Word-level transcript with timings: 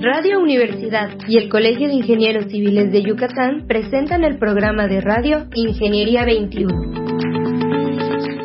Radio 0.00 0.38
Universidad 0.38 1.10
y 1.26 1.38
el 1.38 1.48
Colegio 1.48 1.88
de 1.88 1.94
Ingenieros 1.94 2.44
Civiles 2.52 2.92
de 2.92 3.02
Yucatán 3.02 3.66
presentan 3.66 4.22
el 4.22 4.38
programa 4.38 4.86
de 4.86 5.00
radio 5.00 5.48
Ingeniería 5.54 6.24
21. 6.24 6.72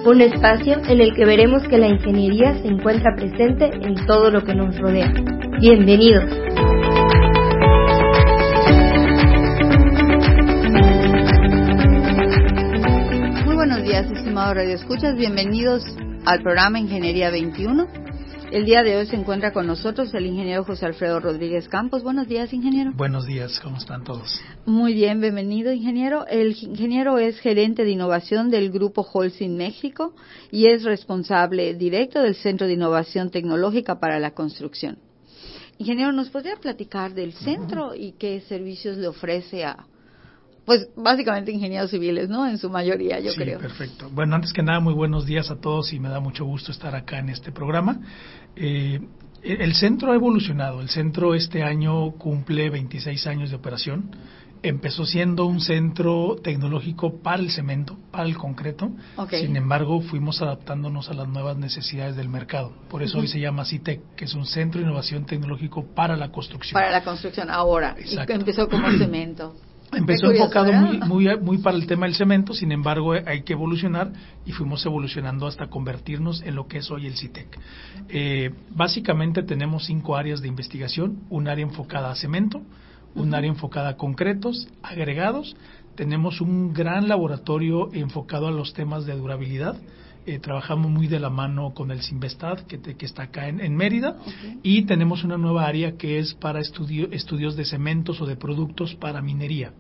Un 0.04 0.21
espacio 0.21 0.81
en 0.88 1.00
el 1.00 1.13
que 1.13 1.26
veremos 1.26 1.62
que 1.68 1.78
la 1.78 1.89
ingeniería 1.89 2.55
se 2.55 2.68
encuentra 2.68 3.16
presente 3.16 3.70
en 3.71 3.94
todo 4.08 4.31
lo 4.31 4.44
que 4.44 4.55
nos 4.55 4.76
rodea. 4.79 5.13
Bienvenidos. 5.60 6.25
Muy 13.45 13.55
buenos 13.55 13.83
días, 13.83 14.11
estimados 14.11 14.55
radioescuchas. 14.55 15.15
Bienvenidos 15.15 15.83
al 16.25 16.41
programa 16.41 16.79
Ingeniería 16.79 17.29
21 17.29 18.02
el 18.54 18.65
día 18.65 18.83
de 18.83 18.95
hoy 18.95 19.07
se 19.07 19.15
encuentra 19.15 19.51
con 19.51 19.65
nosotros 19.65 20.13
el 20.13 20.27
ingeniero 20.27 20.63
José 20.63 20.85
Alfredo 20.85 21.20
Rodríguez 21.20 21.67
Campos. 21.67 22.03
Buenos 22.03 22.27
días, 22.27 22.53
ingeniero. 22.53 22.91
Buenos 22.94 23.25
días, 23.25 23.59
¿cómo 23.59 23.77
están 23.77 24.03
todos? 24.03 24.39
Muy 24.67 24.94
bien, 24.94 25.20
bienvenido, 25.21 25.73
ingeniero. 25.73 26.27
El 26.27 26.55
ingeniero 26.61 27.17
es 27.17 27.39
gerente 27.39 27.84
de 27.84 27.89
innovación 27.89 28.52
del 28.52 28.70
grupo 28.70 29.02
Holcim 29.11 29.55
México 29.55 30.13
y 30.52 30.67
es 30.67 30.84
responsable 30.84 31.73
directo 31.73 32.21
del 32.21 32.35
Centro 32.35 32.67
de 32.67 32.73
Innovación 32.73 33.31
Tecnológica 33.31 33.99
para 33.99 34.20
la 34.20 34.35
Construcción. 34.35 34.99
Ingeniero, 35.80 36.11
¿nos 36.11 36.30
podría 36.30 36.55
platicar 36.58 37.16
del 37.16 37.33
centro 37.33 37.95
y 37.95 38.11
qué 38.11 38.41
servicios 38.41 38.97
le 38.97 39.08
ofrece 39.08 39.66
a, 39.66 39.88
pues 40.66 40.88
básicamente 40.95 41.52
ingenieros 41.52 41.91
civiles, 41.91 42.30
¿no? 42.30 42.48
En 42.48 42.58
su 42.58 42.70
mayoría, 42.70 43.20
yo 43.20 43.31
sí, 43.31 43.38
creo. 43.38 43.59
Perfecto. 43.59 44.09
Bueno, 44.09 44.35
antes 44.35 44.53
que 44.53 44.63
nada, 44.63 44.80
muy 44.80 44.94
buenos 44.94 45.26
días 45.26 45.52
a 45.52 45.58
todos 45.58 45.91
y 45.94 45.99
me 45.99 46.09
da 46.09 46.20
mucho 46.20 46.45
gusto 46.45 46.72
estar 46.72 46.95
acá 46.95 47.20
en 47.20 47.30
este 47.30 47.52
programa. 47.52 47.99
Eh, 48.55 49.02
el 49.44 49.76
centro 49.76 50.12
ha 50.12 50.16
evolucionado. 50.16 50.80
El 50.80 50.89
centro 50.89 51.36
este 51.36 51.63
año 51.63 52.12
cumple 52.12 52.70
26 52.70 53.27
años 53.27 53.49
de 53.49 53.58
operación. 53.58 54.16
Empezó 54.61 55.06
siendo 55.06 55.45
un 55.45 55.59
centro 55.59 56.38
tecnológico 56.41 57.22
para 57.22 57.41
el 57.41 57.52
cemento, 57.52 57.97
para 58.11 58.23
el 58.23 58.38
concreto. 58.38 58.91
Sin 59.31 59.58
embargo, 59.58 60.00
fuimos 60.00 60.41
adaptándonos 60.41 61.09
a 61.09 61.14
las 61.14 61.28
nuevas 61.28 61.58
necesidades 61.58 62.16
del 62.16 62.30
mercado. 62.30 62.72
Por 62.89 63.03
eso 63.03 63.19
hoy 63.19 63.28
se 63.28 63.41
llama 63.41 63.66
CITEC, 63.66 64.16
que 64.16 64.23
es 64.23 64.34
un 64.34 64.45
centro 64.45 64.80
de 64.80 64.88
innovación 64.88 65.25
tecnológico 65.25 65.86
para 65.94 66.16
la 66.16 66.31
construcción. 66.31 66.80
Para 66.80 66.91
la 66.91 67.03
construcción, 67.03 67.50
ahora. 67.50 67.97
Exacto. 68.00 68.31
Y 68.31 68.36
empezó 68.38 68.69
como 68.69 68.89
cemento. 68.97 69.53
Empezó 69.95 70.31
enfocado 70.31 70.72
muy, 70.73 70.99
muy, 70.99 71.39
muy 71.39 71.58
para 71.59 71.77
el 71.77 71.88
tema 71.88 72.05
del 72.05 72.16
cemento, 72.16 72.53
sin 72.53 72.72
embargo 72.72 73.13
hay 73.13 73.44
que 73.44 73.53
evolucionar 73.53 74.11
y 74.45 74.52
fuimos 74.52 74.85
evolucionando 74.85 75.47
hasta 75.47 75.67
convertirnos 75.67 76.41
en 76.41 76.55
lo 76.55 76.67
que 76.67 76.80
es 76.80 76.91
hoy 76.91 77.08
el 77.08 77.16
CITEC. 77.16 77.59
Eh, 78.09 78.52
básicamente 78.72 79.44
tenemos 79.44 79.85
cinco 79.85 80.16
áreas 80.16 80.41
de 80.41 80.47
investigación, 80.47 81.23
un 81.30 81.47
área 81.47 81.63
enfocada 81.63 82.11
a 82.11 82.16
cemento, 82.16 82.61
un 83.16 83.33
área 83.33 83.50
enfocada 83.50 83.89
a 83.89 83.97
concretos, 83.97 84.67
agregados, 84.81 85.55
tenemos 85.95 86.41
un 86.41 86.73
gran 86.73 87.07
laboratorio 87.07 87.94
enfocado 87.94 88.47
a 88.47 88.52
los 88.52 88.73
temas 88.73 89.05
de 89.05 89.13
durabilidad, 89.13 89.75
eh, 90.25 90.39
trabajamos 90.39 90.89
muy 90.89 91.07
de 91.07 91.19
la 91.19 91.29
mano 91.29 91.73
con 91.73 91.91
el 91.91 92.02
Sinvestad, 92.02 92.59
que, 92.61 92.79
que 92.79 93.05
está 93.05 93.23
acá 93.23 93.47
en, 93.47 93.75
Mérida, 93.75 94.17
y 94.61 94.83
tenemos 94.83 95.23
una 95.23 95.38
nueva 95.38 95.66
área 95.66 95.97
que 95.97 96.19
es 96.19 96.33
para 96.33 96.59
estudio, 96.59 97.09
estudios 97.11 97.55
de 97.55 97.66
cementos 97.66 98.21
o 98.21 98.25
de 98.25 98.35
productos 98.35 98.95
para 98.95 99.21
minería. 99.21 99.73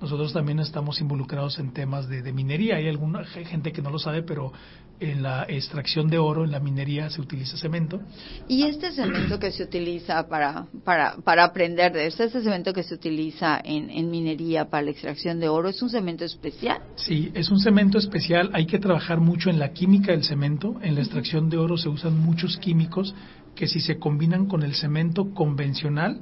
Nosotros 0.00 0.32
también 0.32 0.60
estamos 0.60 1.00
involucrados 1.00 1.58
en 1.58 1.72
temas 1.72 2.08
de, 2.08 2.22
de 2.22 2.32
minería. 2.32 2.76
Hay 2.76 2.88
alguna 2.88 3.24
gente 3.24 3.72
que 3.72 3.82
no 3.82 3.90
lo 3.90 3.98
sabe, 3.98 4.22
pero 4.22 4.52
en 5.00 5.22
la 5.22 5.44
extracción 5.48 6.08
de 6.08 6.18
oro, 6.18 6.44
en 6.44 6.50
la 6.50 6.60
minería, 6.60 7.10
se 7.10 7.20
utiliza 7.20 7.56
cemento. 7.56 8.00
¿Y 8.46 8.64
este 8.64 8.92
cemento 8.92 9.38
que 9.38 9.50
se 9.50 9.64
utiliza 9.64 10.28
para, 10.28 10.66
para, 10.84 11.16
para 11.16 11.44
aprender 11.44 11.92
de 11.92 12.06
esto, 12.06 12.22
este 12.22 12.42
cemento 12.42 12.72
que 12.72 12.82
se 12.82 12.94
utiliza 12.94 13.60
en, 13.64 13.90
en 13.90 14.10
minería 14.10 14.68
para 14.68 14.84
la 14.84 14.90
extracción 14.90 15.40
de 15.40 15.48
oro, 15.48 15.68
es 15.68 15.82
un 15.82 15.88
cemento 15.88 16.24
especial? 16.24 16.80
Sí, 16.96 17.32
es 17.34 17.50
un 17.50 17.58
cemento 17.58 17.98
especial. 17.98 18.50
Hay 18.52 18.66
que 18.66 18.78
trabajar 18.78 19.20
mucho 19.20 19.50
en 19.50 19.58
la 19.58 19.72
química 19.72 20.12
del 20.12 20.24
cemento. 20.24 20.76
En 20.82 20.94
la 20.94 21.00
extracción 21.00 21.48
de 21.48 21.56
oro 21.56 21.76
se 21.76 21.88
usan 21.88 22.18
muchos 22.18 22.58
químicos 22.58 23.14
que 23.54 23.66
si 23.66 23.80
se 23.80 23.98
combinan 23.98 24.46
con 24.46 24.62
el 24.62 24.74
cemento 24.74 25.34
convencional, 25.34 26.20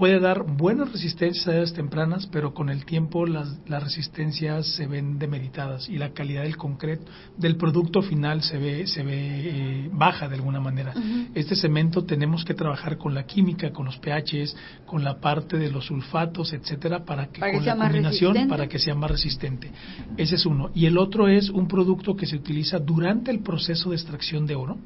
puede 0.00 0.18
dar 0.18 0.44
buenas 0.44 0.90
resistencias 0.90 1.46
a 1.46 1.52
edades 1.52 1.74
tempranas, 1.74 2.26
pero 2.26 2.54
con 2.54 2.70
el 2.70 2.86
tiempo 2.86 3.26
las, 3.26 3.58
las, 3.68 3.82
resistencias 3.82 4.66
se 4.74 4.86
ven 4.86 5.18
demeritadas 5.18 5.90
y 5.90 5.98
la 5.98 6.14
calidad 6.14 6.44
del 6.44 6.56
concreto, 6.56 7.04
del 7.36 7.56
producto 7.56 8.00
final 8.00 8.42
se 8.42 8.56
ve, 8.56 8.86
se 8.86 9.02
ve 9.02 9.12
eh, 9.14 9.90
baja 9.92 10.26
de 10.26 10.36
alguna 10.36 10.58
manera. 10.58 10.94
Este 11.34 11.54
cemento 11.54 12.04
tenemos 12.06 12.46
que 12.46 12.54
trabajar 12.54 12.96
con 12.96 13.12
la 13.12 13.26
química, 13.26 13.72
con 13.72 13.84
los 13.84 13.98
pHs, 13.98 14.56
con 14.86 15.04
la 15.04 15.20
parte 15.20 15.58
de 15.58 15.70
los 15.70 15.84
sulfatos, 15.84 16.54
etcétera, 16.54 17.04
para 17.04 17.26
que, 17.26 17.40
con 17.40 17.62
la 17.62 17.76
combinación 17.76 18.48
para 18.48 18.68
que 18.68 18.78
sea 18.78 18.94
más 18.94 19.10
resistente. 19.10 19.70
Ese 20.16 20.36
es 20.36 20.46
uno. 20.46 20.70
Y 20.74 20.86
el 20.86 20.96
otro 20.96 21.28
es 21.28 21.50
un 21.50 21.68
producto 21.68 22.16
que 22.16 22.24
se 22.24 22.36
utiliza 22.36 22.78
durante 22.78 23.30
el 23.30 23.40
proceso 23.40 23.90
de 23.90 23.96
extracción 23.96 24.46
de 24.46 24.54
oro 24.54 24.78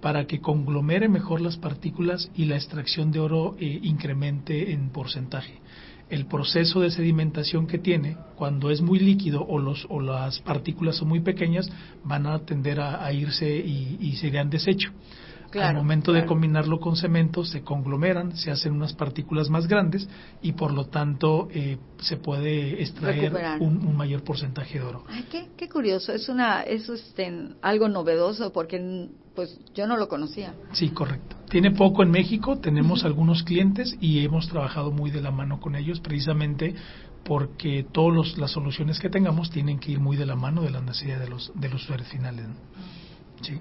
para 0.00 0.26
que 0.26 0.40
conglomere 0.40 1.08
mejor 1.08 1.40
las 1.40 1.56
partículas 1.56 2.30
y 2.34 2.46
la 2.46 2.56
extracción 2.56 3.10
de 3.12 3.20
oro 3.20 3.56
eh, 3.58 3.80
incremente 3.82 4.72
en 4.72 4.90
porcentaje. 4.90 5.60
El 6.08 6.26
proceso 6.26 6.80
de 6.80 6.90
sedimentación 6.90 7.66
que 7.68 7.78
tiene, 7.78 8.16
cuando 8.34 8.70
es 8.70 8.80
muy 8.80 8.98
líquido 8.98 9.44
o, 9.46 9.58
los, 9.60 9.86
o 9.88 10.00
las 10.00 10.40
partículas 10.40 10.96
son 10.96 11.08
muy 11.08 11.20
pequeñas, 11.20 11.70
van 12.02 12.26
a 12.26 12.40
tender 12.40 12.80
a, 12.80 13.12
irse 13.12 13.48
y, 13.48 13.96
y 14.00 14.16
serían 14.16 14.50
desecho. 14.50 14.90
Al 15.58 15.74
momento 15.74 16.12
de 16.12 16.24
combinarlo 16.26 16.78
con 16.78 16.96
cemento 16.96 17.44
se 17.44 17.62
conglomeran, 17.62 18.36
se 18.36 18.50
hacen 18.50 18.72
unas 18.72 18.92
partículas 18.94 19.50
más 19.50 19.66
grandes 19.66 20.08
y 20.42 20.52
por 20.52 20.72
lo 20.72 20.86
tanto 20.86 21.48
eh, 21.50 21.78
se 21.98 22.16
puede 22.18 22.80
extraer 22.82 23.32
un, 23.60 23.96
mayor 23.96 24.22
porcentaje 24.22 24.78
de 24.78 24.84
oro. 24.84 25.04
Ay, 25.08 25.26
qué, 25.30 25.48
qué 25.56 25.68
curioso, 25.68 26.12
es 26.12 26.28
una 26.28 26.62
es 26.62 26.88
este, 26.88 27.48
algo 27.62 27.88
novedoso 27.88 28.52
porque 28.52 29.08
pues 29.40 29.58
yo 29.74 29.86
no 29.86 29.96
lo 29.96 30.06
conocía. 30.06 30.52
Sí, 30.72 30.90
correcto. 30.90 31.34
Tiene 31.48 31.70
poco 31.70 32.02
en 32.02 32.10
México, 32.10 32.58
tenemos 32.58 33.06
algunos 33.06 33.42
clientes 33.42 33.96
y 33.98 34.22
hemos 34.22 34.50
trabajado 34.50 34.90
muy 34.90 35.10
de 35.10 35.22
la 35.22 35.30
mano 35.30 35.60
con 35.60 35.76
ellos 35.76 35.98
precisamente 36.00 36.74
porque 37.24 37.86
todas 37.90 38.36
las 38.36 38.50
soluciones 38.50 39.00
que 39.00 39.08
tengamos 39.08 39.50
tienen 39.50 39.78
que 39.78 39.92
ir 39.92 39.98
muy 39.98 40.18
de 40.18 40.26
la 40.26 40.36
mano 40.36 40.60
de 40.60 40.68
las 40.68 40.82
necesidades 40.82 41.22
de 41.22 41.30
los 41.30 41.52
de 41.54 41.68
los 41.70 41.84
usuarios 41.84 42.08
finales. 42.08 42.48
Sí 43.40 43.58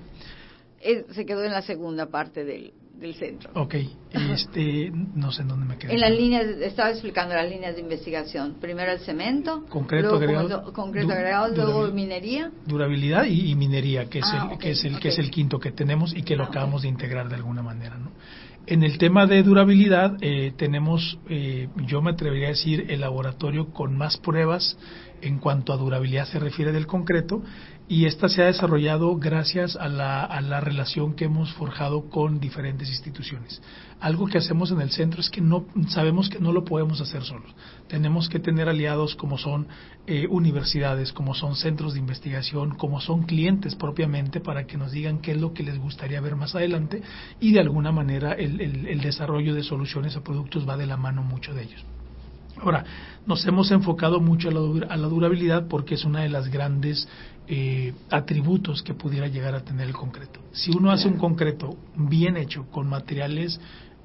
se 1.12 1.25
quedó 1.25 1.44
en 1.44 1.51
la 1.51 1.62
segunda 1.62 2.07
parte 2.07 2.46
del, 2.46 2.73
del 3.00 3.16
centro. 3.16 3.52
Ok, 3.56 3.76
este, 4.12 4.92
no 4.92 5.32
sé 5.32 5.44
en 5.44 5.48
dónde 5.48 5.66
me 5.66 5.78
quedé. 5.78 5.94
En 5.94 6.02
las 6.02 6.12
líneas, 6.12 6.46
estaba 6.62 6.90
explicando 6.90 7.34
las 7.34 7.50
líneas 7.50 7.76
de 7.76 7.82
investigación. 7.82 8.58
Primero 8.60 8.92
el 8.92 9.00
cemento, 9.00 9.66
concreto 9.70 10.16
agregado, 10.16 10.74
concreto 10.74 11.12
agregado, 11.14 11.56
luego 11.56 11.88
minería. 11.94 12.52
Durabilidad 12.66 13.26
y, 13.26 13.56
minería, 13.56 14.09
que 14.09 14.20
es 14.20 14.26
ah, 14.28 14.50
el 14.52 14.58
que 14.58 14.72
es 14.72 14.84
el 14.86 15.00
que 15.00 15.09
es 15.09 15.20
el 15.20 15.32
quinto 15.32 15.59
que 15.59 15.72
tenemos 15.72 16.16
y 16.16 16.24
que 16.24 16.36
lo 16.36 16.44
ah, 16.44 16.48
acabamos 16.48 16.82
de 16.82 16.90
integrar 16.90 17.30
de 17.30 17.36
alguna 17.36 17.62
manera, 17.62 17.98
¿no? 17.98 18.12
En 18.68 18.84
el 18.84 19.00
tema 19.00 19.26
de 19.26 19.42
durabilidad 19.42 20.18
eh, 20.22 20.54
tenemos, 20.56 21.18
eh, 21.28 21.70
yo 21.88 22.04
me 22.04 22.12
atrevería 22.12 22.48
a 22.48 22.52
decir, 22.52 22.86
el 22.90 23.02
laboratorio 23.02 23.72
con 23.72 23.98
más 23.98 24.18
pruebas 24.18 24.78
en 25.22 25.40
cuanto 25.40 25.74
a 25.74 25.78
durabilidad 25.78 26.28
se 26.28 26.38
refiere 26.38 26.72
del 26.72 26.86
concreto 26.86 27.42
y 27.92 28.06
esta 28.06 28.30
se 28.30 28.44
ha 28.44 28.46
desarrollado 28.46 29.18
gracias 29.18 29.76
a 29.76 29.90
la, 29.90 30.24
a 30.24 30.42
la, 30.42 30.62
relación 30.62 31.16
que 31.16 31.26
hemos 31.26 31.52
forjado 31.54 32.08
con 32.08 32.40
diferentes 32.40 32.88
instituciones. 32.88 33.64
Algo 34.00 34.28
que 34.28 34.38
hacemos 34.38 34.70
en 34.70 34.80
el 34.80 34.92
centro 34.92 35.20
es 35.22 35.32
que 35.32 35.42
no 35.42 35.66
sabemos 35.88 36.30
que 36.30 36.40
no 36.40 36.54
lo 36.54 36.64
podemos 36.64 37.02
hacer 37.02 37.24
solos. 37.24 37.52
Tenemos 37.88 38.30
que 38.30 38.38
tener 38.38 38.70
aliados 38.70 39.16
como 39.16 39.40
son 39.40 39.68
eh, 40.06 40.28
universidades, 40.30 41.12
como 41.12 41.34
son 41.34 41.56
centros 41.56 41.94
de 41.94 42.00
investigación, 42.00 42.76
como 42.76 43.02
son 43.02 43.24
clientes 43.24 43.74
propiamente 43.76 44.40
para 44.40 44.68
que 44.68 44.78
nos 44.78 44.92
digan 44.92 45.18
qué 45.18 45.32
es 45.32 45.42
lo 45.42 45.54
que 45.54 45.64
les 45.64 45.80
gustaría 45.80 46.22
ver 46.22 46.36
más 46.36 46.54
adelante 46.54 47.02
y 47.40 47.54
de 47.54 47.60
alguna 47.60 47.92
manera 47.92 48.34
el, 48.34 48.62
el 48.62 49.02
desarrollo 49.02 49.56
de 49.56 49.64
soluciones 49.64 50.16
o 50.16 50.24
productos 50.24 50.70
va 50.70 50.78
de 50.78 50.85
la 50.85 50.96
mano 50.96 51.24
mucho 51.24 51.56
de 51.56 51.64
ellos. 51.64 51.84
Ahora, 52.61 52.84
nos 53.26 53.46
hemos 53.46 53.72
enfocado 53.72 54.20
mucho 54.20 54.50
a 54.50 54.97
la, 54.97 55.08
durabilidad 55.08 55.67
porque 55.67 55.96
es 55.96 56.03
una 56.03 56.22
de 56.22 56.29
las 56.29 56.50
grandes 56.50 57.08
eh, 57.47 57.94
atributos 58.09 58.84
que 58.84 58.94
pudiera 58.94 59.28
llegar 59.28 59.56
a 59.56 59.61
tener 59.61 59.88
el 59.88 59.94
concreto. 59.94 60.40
Si 60.52 60.72
uno 60.72 60.91
hace 60.91 61.08
un 61.08 61.17
concreto 61.17 61.78
bien 61.96 62.38
hecho, 62.38 62.66
con 62.72 62.88
materiales 62.88 63.59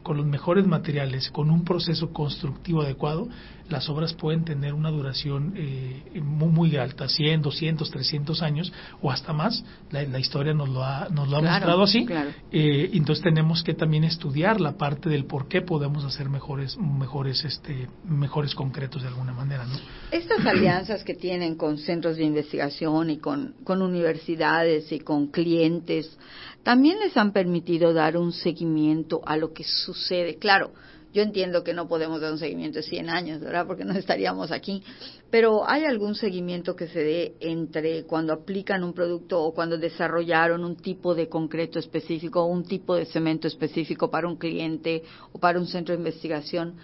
con 0.05 0.19
los 0.19 0.27
mejores 0.27 0.67
materiales, 0.67 1.31
con 1.31 1.51
un 1.51 1.65
proceso 1.65 2.13
constructivo 2.13 2.83
adecuado, 2.83 3.29
las 3.69 3.89
obras 3.89 4.13
pueden 4.13 4.45
tener 4.45 4.75
una 4.75 4.91
duración 4.91 5.55
eh, 5.57 6.21
muy, 6.23 6.51
muy 6.51 6.77
alta, 6.77 7.09
100, 7.09 7.41
200, 7.41 7.91
300 7.91 8.43
años 8.43 8.73
o 9.01 9.11
hasta 9.11 9.33
más. 9.33 9.65
La, 9.91 10.19
historia 10.19 10.53
nos 10.53 10.69
lo 10.69 10.85
ha, 10.85 11.09
nos 11.09 11.29
lo 11.29 11.39
ha 11.39 11.41
mostrado 11.41 11.83
así. 11.83 12.07
Eh, 12.53 12.91
entonces 12.93 13.25
tenemos 13.25 13.63
que 13.63 13.73
también 13.73 14.05
estudiar 14.05 14.61
la 14.61 14.77
parte 14.77 15.09
del 15.09 15.25
por 15.25 15.49
qué 15.49 15.63
podemos 15.63 16.05
hacer 16.05 16.29
mejores, 16.29 16.77
mejores, 16.77 17.45
este, 17.45 17.89
mejores 18.07 18.55
concretos 18.55 19.03
de 19.03 19.09
alguna 19.09 19.33
manera. 19.33 19.65
¿no? 19.65 19.75
Estas 20.11 20.45
alianzas 20.47 21.03
que 21.03 21.15
tienen 21.15 21.57
con 21.57 21.79
centros 21.79 22.19
de 22.19 22.25
investigación 22.25 23.09
y 23.09 23.17
con, 23.17 23.55
con 23.65 23.81
universidades 23.81 24.93
y 24.93 25.01
con 25.01 25.29
clientes, 25.29 26.19
también 26.65 26.99
les 26.99 27.17
han 27.17 27.33
permitido 27.33 27.93
dar 27.93 28.17
un 28.17 28.33
seguimiento 28.33 29.21
a 29.25 29.37
lo 29.37 29.53
que 29.53 29.65
sucede. 29.65 30.39
Claro, 30.39 30.73
Yo 31.15 31.23
entiendo 31.23 31.63
que 31.63 31.75
no 31.75 31.87
podemos 31.87 32.21
dar 32.21 32.33
un 32.33 32.39
seguimiento 32.39 32.81
de 32.81 32.83
100 32.83 33.09
años, 33.09 33.41
¿verdad? 33.41 33.69
Porque 33.69 33.85
no 33.85 33.93
estaríamos 33.95 34.51
aquí. 34.51 34.83
Pero 35.31 35.63
¿hay 35.65 35.85
algún 35.85 36.17
seguimiento 36.17 36.75
que 36.75 36.89
se 36.89 37.05
dé 37.05 37.35
entre 37.39 38.03
cuando 38.03 38.33
aplican 38.33 38.83
un 38.83 38.93
producto 38.93 39.41
o 39.41 39.55
cuando 39.55 39.79
desarrollaron 39.79 40.65
un 40.65 40.75
tipo 40.75 41.15
de 41.15 41.29
concreto 41.29 41.79
específico, 41.79 42.45
un 42.47 42.65
tipo 42.65 42.97
de 42.97 43.07
cemento 43.07 43.47
específico 43.47 44.11
para 44.11 44.27
un 44.27 44.35
cliente 44.35 45.05
o 45.31 45.39
para 45.39 45.61
un 45.61 45.69
centro 45.69 45.95
de 45.95 46.01
investigación? 46.01 46.75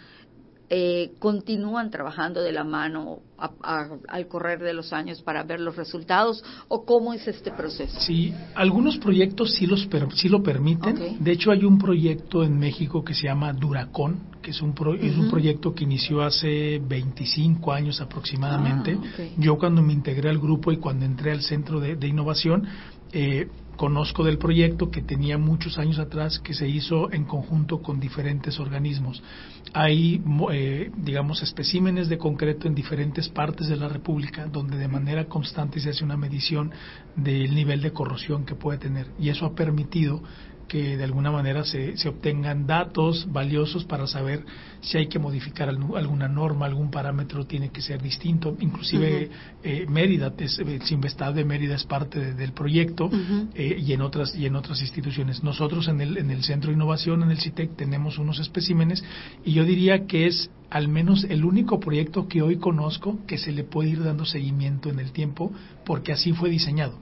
Eh, 0.72 1.14
continúan 1.18 1.90
trabajando 1.90 2.40
de 2.40 2.52
la 2.52 2.62
mano 2.62 3.18
al 3.62 4.28
correr 4.28 4.60
de 4.60 4.72
los 4.72 4.92
años 4.92 5.20
para 5.20 5.42
ver 5.42 5.58
los 5.58 5.74
resultados 5.74 6.44
o 6.68 6.84
cómo 6.84 7.12
es 7.12 7.26
este 7.26 7.50
proceso? 7.50 7.98
Sí, 7.98 8.32
algunos 8.54 8.98
proyectos 8.98 9.54
sí, 9.54 9.66
los 9.66 9.88
sí 10.14 10.28
lo 10.28 10.42
permiten. 10.44 11.18
De 11.18 11.32
hecho, 11.32 11.50
hay 11.50 11.64
un 11.64 11.76
proyecto 11.76 12.44
en 12.44 12.56
México 12.56 13.02
que 13.02 13.14
se 13.14 13.24
llama 13.24 13.52
Duracón, 13.52 14.20
que 14.42 14.52
es 14.52 14.62
un, 14.62 14.72
es 15.00 15.16
un 15.16 15.28
proyecto 15.28 15.74
que 15.74 15.84
inició 15.84 16.22
hace 16.22 16.78
25 16.78 17.72
años 17.72 18.00
aproximadamente. 18.00 18.96
Ah, 19.02 19.22
Yo 19.38 19.58
cuando 19.58 19.82
me 19.82 19.92
integré 19.92 20.30
al 20.30 20.38
grupo 20.38 20.70
y 20.70 20.76
cuando 20.76 21.04
entré 21.04 21.32
al 21.32 21.42
centro 21.42 21.80
de, 21.80 21.96
de 21.96 22.06
innovación, 22.06 22.66
eh, 23.12 23.48
conozco 23.80 24.24
del 24.24 24.36
proyecto 24.36 24.90
que 24.90 25.00
tenía 25.00 25.38
muchos 25.38 25.78
años 25.78 25.98
atrás 25.98 26.38
que 26.38 26.52
se 26.52 26.68
hizo 26.68 27.10
en 27.14 27.24
conjunto 27.24 27.80
con 27.80 27.98
diferentes 27.98 28.60
organismos. 28.60 29.22
Hay, 29.72 30.22
eh, 30.52 30.90
digamos, 30.98 31.42
especímenes 31.42 32.10
de 32.10 32.18
concreto 32.18 32.68
en 32.68 32.74
diferentes 32.74 33.30
partes 33.30 33.68
de 33.68 33.76
la 33.76 33.88
República 33.88 34.44
donde 34.44 34.76
de 34.76 34.86
manera 34.86 35.24
constante 35.28 35.80
se 35.80 35.88
hace 35.88 36.04
una 36.04 36.18
medición 36.18 36.72
del 37.16 37.54
nivel 37.54 37.80
de 37.80 37.90
corrosión 37.90 38.44
que 38.44 38.54
puede 38.54 38.76
tener 38.76 39.12
y 39.18 39.30
eso 39.30 39.46
ha 39.46 39.54
permitido 39.54 40.22
que 40.70 40.96
de 40.96 41.02
alguna 41.02 41.32
manera 41.32 41.64
se, 41.64 41.96
se, 41.96 42.08
obtengan 42.08 42.64
datos 42.64 43.26
valiosos 43.32 43.84
para 43.84 44.06
saber 44.06 44.44
si 44.80 44.98
hay 44.98 45.08
que 45.08 45.18
modificar 45.18 45.68
alguna 45.68 46.28
norma, 46.28 46.64
algún 46.64 46.92
parámetro 46.92 47.44
tiene 47.44 47.70
que 47.70 47.82
ser 47.82 48.00
distinto. 48.00 48.56
Inclusive 48.60 49.30
eh, 49.64 49.86
Mérida, 49.88 50.32
es, 50.38 50.60
el 50.60 50.80
Sinvestad 50.82 51.34
de 51.34 51.44
Mérida 51.44 51.74
es 51.74 51.82
parte 51.82 52.34
del 52.34 52.52
proyecto 52.52 53.10
eh, 53.52 53.82
y 53.84 53.92
en 53.92 54.00
otras 54.00 54.32
y 54.36 54.46
en 54.46 54.54
otras 54.54 54.80
instituciones. 54.80 55.42
Nosotros 55.42 55.88
en 55.88 56.00
el, 56.00 56.16
en 56.16 56.30
el 56.30 56.44
Centro 56.44 56.70
de 56.70 56.76
Innovación, 56.76 57.24
en 57.24 57.32
el 57.32 57.40
CITEC, 57.40 57.74
tenemos 57.74 58.18
unos 58.18 58.38
especímenes 58.38 59.02
y 59.44 59.54
yo 59.54 59.64
diría 59.64 60.06
que 60.06 60.28
es 60.28 60.52
al 60.70 60.86
menos 60.86 61.24
el 61.24 61.44
único 61.44 61.80
proyecto 61.80 62.28
que 62.28 62.42
hoy 62.42 62.58
conozco 62.58 63.18
que 63.26 63.38
se 63.38 63.50
le 63.50 63.64
puede 63.64 63.90
ir 63.90 64.04
dando 64.04 64.24
seguimiento 64.24 64.88
en 64.88 65.00
el 65.00 65.10
tiempo 65.10 65.50
porque 65.84 66.12
así 66.12 66.32
fue 66.32 66.48
diseñado 66.48 66.96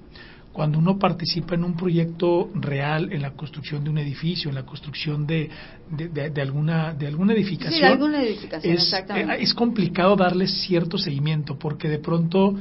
cuando 0.58 0.80
uno 0.80 0.98
participa 0.98 1.54
en 1.54 1.62
un 1.62 1.76
proyecto 1.76 2.50
real, 2.52 3.12
en 3.12 3.22
la 3.22 3.30
construcción 3.30 3.84
de 3.84 3.90
un 3.90 3.98
edificio, 3.98 4.48
en 4.48 4.56
la 4.56 4.66
construcción 4.66 5.24
de, 5.24 5.48
de, 5.88 6.42
alguna, 6.42 6.92
de 6.94 7.06
alguna 7.06 7.32
edificación, 7.32 7.78
sí, 7.78 7.86
alguna 7.86 8.24
edificación 8.24 8.74
es, 8.74 8.82
exactamente. 8.82 9.34
Eh, 9.34 9.42
es 9.42 9.54
complicado 9.54 10.16
darles 10.16 10.50
cierto 10.66 10.98
seguimiento 10.98 11.56
porque 11.56 11.88
de 11.88 12.00
pronto 12.00 12.56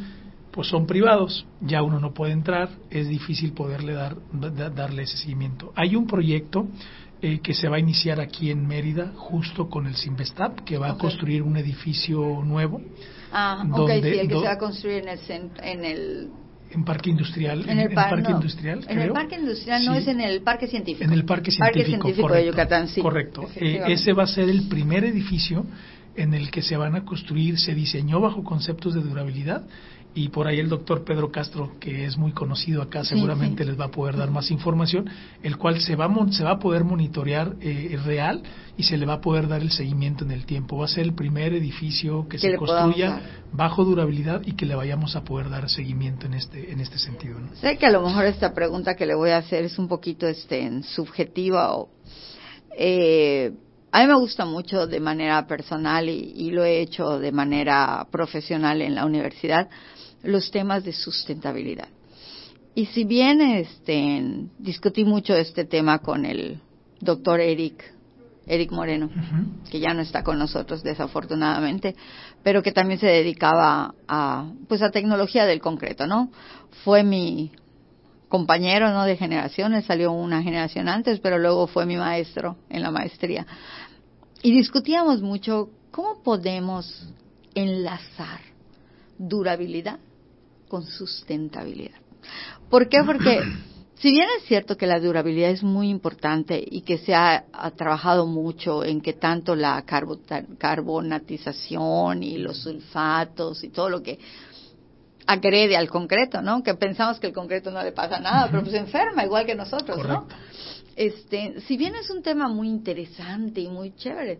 pues 0.52 0.68
son 0.68 0.86
privados, 0.86 1.48
ya 1.60 1.82
uno 1.82 2.00
no 2.00 2.14
puede 2.14 2.34
entrar, 2.34 2.70
es 2.92 3.10
difícil 3.10 3.54
poderle 3.54 3.94
dar, 3.94 4.16
darle 4.76 5.02
ese 5.02 5.18
seguimiento. 5.18 5.74
Hay 5.76 5.96
un 5.96 6.06
proyecto 6.06 6.68
eh, 7.20 7.40
que 7.40 7.56
se 7.56 7.68
va 7.68 7.78
a 7.78 7.80
iniciar 7.80 8.22
aquí 8.22 8.52
en 8.52 8.68
Mérida, 8.68 9.14
justo 9.16 9.72
con 9.72 9.88
el 9.88 9.96
Simvestab, 9.96 10.64
que 10.66 10.78
va 10.78 10.92
a 10.92 10.98
construir 11.00 11.42
un 11.42 11.58
edificio 11.58 12.44
nuevo. 12.44 12.80
Ah, 13.32 13.66
donde, 13.68 14.04
sí, 14.04 14.20
el 14.20 14.28
que 14.28 14.36
se 14.36 14.46
va 14.46 14.52
a 14.52 14.58
construir 14.60 14.98
en 14.98 15.10
el, 15.10 15.20
en 15.64 15.84
el 15.84 16.30
en 16.78 16.84
Parque 16.84 17.10
Industrial. 17.10 17.66
En, 17.68 17.80
el, 17.80 17.90
Parque 17.90 18.32
Industrial, 18.32 18.86
En 18.88 19.00
el 19.00 19.12
Parque 19.12 19.36
Industrial 19.36 19.84
no 19.84 19.96
es 19.96 20.08
en 20.08 20.22
el 20.22 20.42
Parque 20.42 20.68
Científico. 20.68 21.04
En 21.04 21.12
el 21.12 21.26
Parque 21.26 21.52
Científico, 21.52 22.32
de 22.32 22.46
Yucatán, 22.46 22.88
sí. 22.88 23.02
Correcto. 23.02 23.50
Eh, 23.56 23.82
ese 23.88 24.14
va 24.14 24.24
a 24.24 24.28
ser 24.28 24.48
el 24.48 24.68
primer 24.68 25.04
edificio 25.04 25.66
en 26.16 26.36
el 26.36 26.52
que 26.52 26.62
se 26.62 26.78
van 26.78 26.96
a 26.96 27.04
construir, 27.04 27.58
se 27.58 27.74
diseñó 27.74 28.22
bajo 28.22 28.44
conceptos 28.44 28.94
de 28.94 29.02
durabilidad 29.02 29.64
y 30.18 30.30
por 30.30 30.48
ahí 30.48 30.60
el 30.60 30.68
doctor 30.68 31.04
Pedro 31.04 31.32
Castro, 31.32 31.74
que 31.80 32.06
es 32.06 32.18
muy 32.18 32.32
conocido 32.32 32.82
acá, 32.82 33.04
seguramente 33.04 33.64
les 33.64 33.80
va 33.80 33.86
a 33.86 33.92
poder 33.92 34.18
dar 34.18 34.32
más 34.32 34.50
información, 34.50 35.08
el 35.44 35.58
cual 35.58 35.80
se 35.80 35.96
va 35.96 36.06
a, 36.06 36.32
se 36.32 36.44
va 36.44 36.54
a 36.54 36.60
poder 36.60 36.84
monitorear 36.84 37.56
eh, 37.62 37.96
real 38.04 38.42
y 38.76 38.84
se 38.84 38.98
le 38.98 39.06
va 39.06 39.14
a 39.14 39.22
poder 39.22 39.48
dar 39.48 39.62
el 39.62 39.70
seguimiento 39.70 40.26
en 40.26 40.32
el 40.32 40.48
tiempo. 40.48 40.78
Va 40.78 40.86
a 40.86 40.88
ser 40.88 41.04
el 41.04 41.14
primer 41.14 41.54
edificio 41.54 42.28
que, 42.28 42.40
se 42.40 42.56
construya 42.56 43.22
bajo 43.54 43.86
durabilidad 43.86 44.42
y 44.44 44.54
que 44.54 44.66
le 44.66 44.74
vayamos 44.74 45.16
a 45.16 45.24
poder 45.24 45.52
dar 45.52 45.70
seguimiento 45.70 46.26
en 46.26 46.34
este 46.34 46.72
en 46.72 46.80
este 46.80 46.98
sentido. 46.98 47.38
Sé 47.62 47.78
que 47.78 47.86
a 47.86 47.92
lo 47.92 48.02
mejor 48.02 48.26
esta 48.26 48.56
pregunta 48.56 48.96
que 48.96 49.06
le 49.06 49.14
voy 49.14 49.30
a 49.30 49.38
hacer 49.38 49.66
es 49.66 49.78
un 49.78 49.88
poquito 49.88 50.26
este 50.26 50.82
subjetiva 50.82 51.76
o 51.76 51.90
eh, 52.76 53.52
a 53.92 54.02
mí 54.02 54.08
me 54.08 54.16
gusta 54.16 54.46
mucho 54.46 54.88
de 54.88 55.00
manera 55.00 55.46
personal 55.46 56.10
y, 56.10 56.50
lo 56.50 56.64
he 56.66 56.82
hecho 56.82 57.20
de 57.20 57.32
manera 57.32 58.08
profesional 58.12 58.82
en 58.82 58.96
la 58.96 59.06
universidad 59.06 59.70
los 60.24 60.52
temas 60.52 60.84
de 60.84 60.94
sustentabilidad. 60.94 61.90
Y 62.76 62.86
si 62.86 63.06
bien 63.06 63.42
este, 63.42 64.24
discutí 64.60 65.04
mucho 65.04 65.36
este 65.36 65.66
tema 65.66 66.00
con 66.00 66.26
el 66.26 66.60
doctor 67.00 67.40
Eric, 67.40 67.94
Eric 68.46 68.72
Moreno, 68.72 69.10
que 69.72 69.80
ya 69.80 69.94
no 69.94 70.02
está 70.02 70.24
con 70.24 70.38
nosotros 70.38 70.84
desafortunadamente, 70.84 71.96
pero 72.44 72.62
que 72.62 72.72
también 72.72 73.00
se 73.00 73.08
dedicaba 73.08 73.96
a, 74.08 74.52
pues 74.68 74.84
a 74.84 74.92
tecnología 74.92 75.46
del 75.46 75.60
concreto, 75.60 76.06
¿no? 76.06 76.32
Fue 76.84 77.04
mi 77.04 77.52
compañero, 78.30 78.92
¿no? 78.92 79.06
De 79.06 79.18
generaciones, 79.18 79.86
salió 79.86 80.12
una 80.12 80.44
generación 80.44 80.88
antes, 80.88 81.20
pero 81.20 81.40
luego 81.40 81.66
fue 81.68 81.86
mi 81.86 81.98
maestro 81.98 82.58
en 82.70 82.84
la 82.84 82.92
maestría. 82.92 83.48
Y 84.44 84.52
discutíamos 84.52 85.22
mucho 85.22 85.70
cómo 85.90 86.22
podemos 86.22 87.12
enlazar 87.56 88.42
durabilidad 89.18 89.98
con 90.68 90.86
sustentabilidad. 90.86 91.98
¿Por 92.70 92.90
qué? 92.90 93.00
Porque 93.06 93.42
si 93.96 94.12
bien 94.12 94.28
es 94.38 94.44
cierto 94.46 94.76
que 94.78 94.86
la 94.88 95.00
durabilidad 95.00 95.50
es 95.50 95.64
muy 95.64 95.90
importante 95.90 96.62
y 96.64 96.82
que 96.82 96.98
se 96.98 97.16
ha, 97.16 97.46
trabajado 97.76 98.26
mucho 98.26 98.84
en 98.84 99.00
que 99.02 99.14
tanto 99.14 99.56
la 99.56 99.84
carbonatización 99.84 102.24
y 102.24 102.38
los 102.38 102.62
sulfatos 102.62 103.64
y 103.64 103.70
todo 103.70 103.90
lo 103.90 104.04
que 104.04 104.20
agrede 105.26 105.76
al 105.76 105.90
concreto, 105.90 106.42
¿no? 106.42 106.64
Que 106.64 106.76
pensamos 106.76 107.20
que 107.20 107.28
el 107.28 107.34
concreto 107.34 107.70
no 107.72 107.84
le 107.84 107.92
pasa 107.92 108.20
nada, 108.20 108.48
pero 108.50 108.64
pues 108.64 108.74
enferma 108.76 109.26
igual 109.26 109.46
que 109.46 109.56
nosotros, 109.56 110.08
¿no? 110.08 110.28
Este, 110.96 111.60
si 111.62 111.78
bien 111.78 111.96
es 111.96 112.10
un 112.10 112.24
tema 112.24 112.48
muy 112.48 112.70
interesante 112.70 113.62
y 113.62 113.68
muy 113.68 113.94
chévere, 113.96 114.40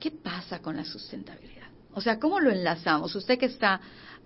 ¿qué 0.00 0.10
pasa 0.10 0.58
con 0.60 0.76
la 0.76 0.84
sustentabilidad? 0.84 1.57
O 1.94 2.00
sea, 2.00 2.18
¿cómo 2.18 2.40
lo 2.40 2.50
enlazamos? 2.50 3.14
Usted 3.14 3.38
que 3.38 3.46
está 3.46 3.80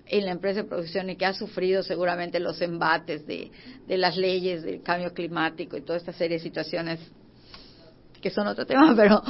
en 0.07 0.25
la 0.27 0.33
empresa 0.33 0.63
de 0.63 0.69
producción 0.69 1.11
y 1.11 1.17
que 1.17 1.27
ha 1.27 1.33
sufrido 1.33 1.83
seguramente 1.83 2.41
los 2.41 2.61
embates 2.61 3.27
de, 3.27 3.51
de 3.87 3.97
las 3.97 4.17
leyes 4.17 4.63
del 4.63 4.83
cambio 4.83 5.15
climático 5.15 5.77
y 5.77 5.83
toda 5.83 5.99
esta 5.99 6.13
serie 6.13 6.39
de 6.39 6.43
situaciones 6.43 7.01
que 8.21 8.31
son 8.31 8.47
otro 8.47 8.67
tema, 8.67 8.95
pero 8.97 9.23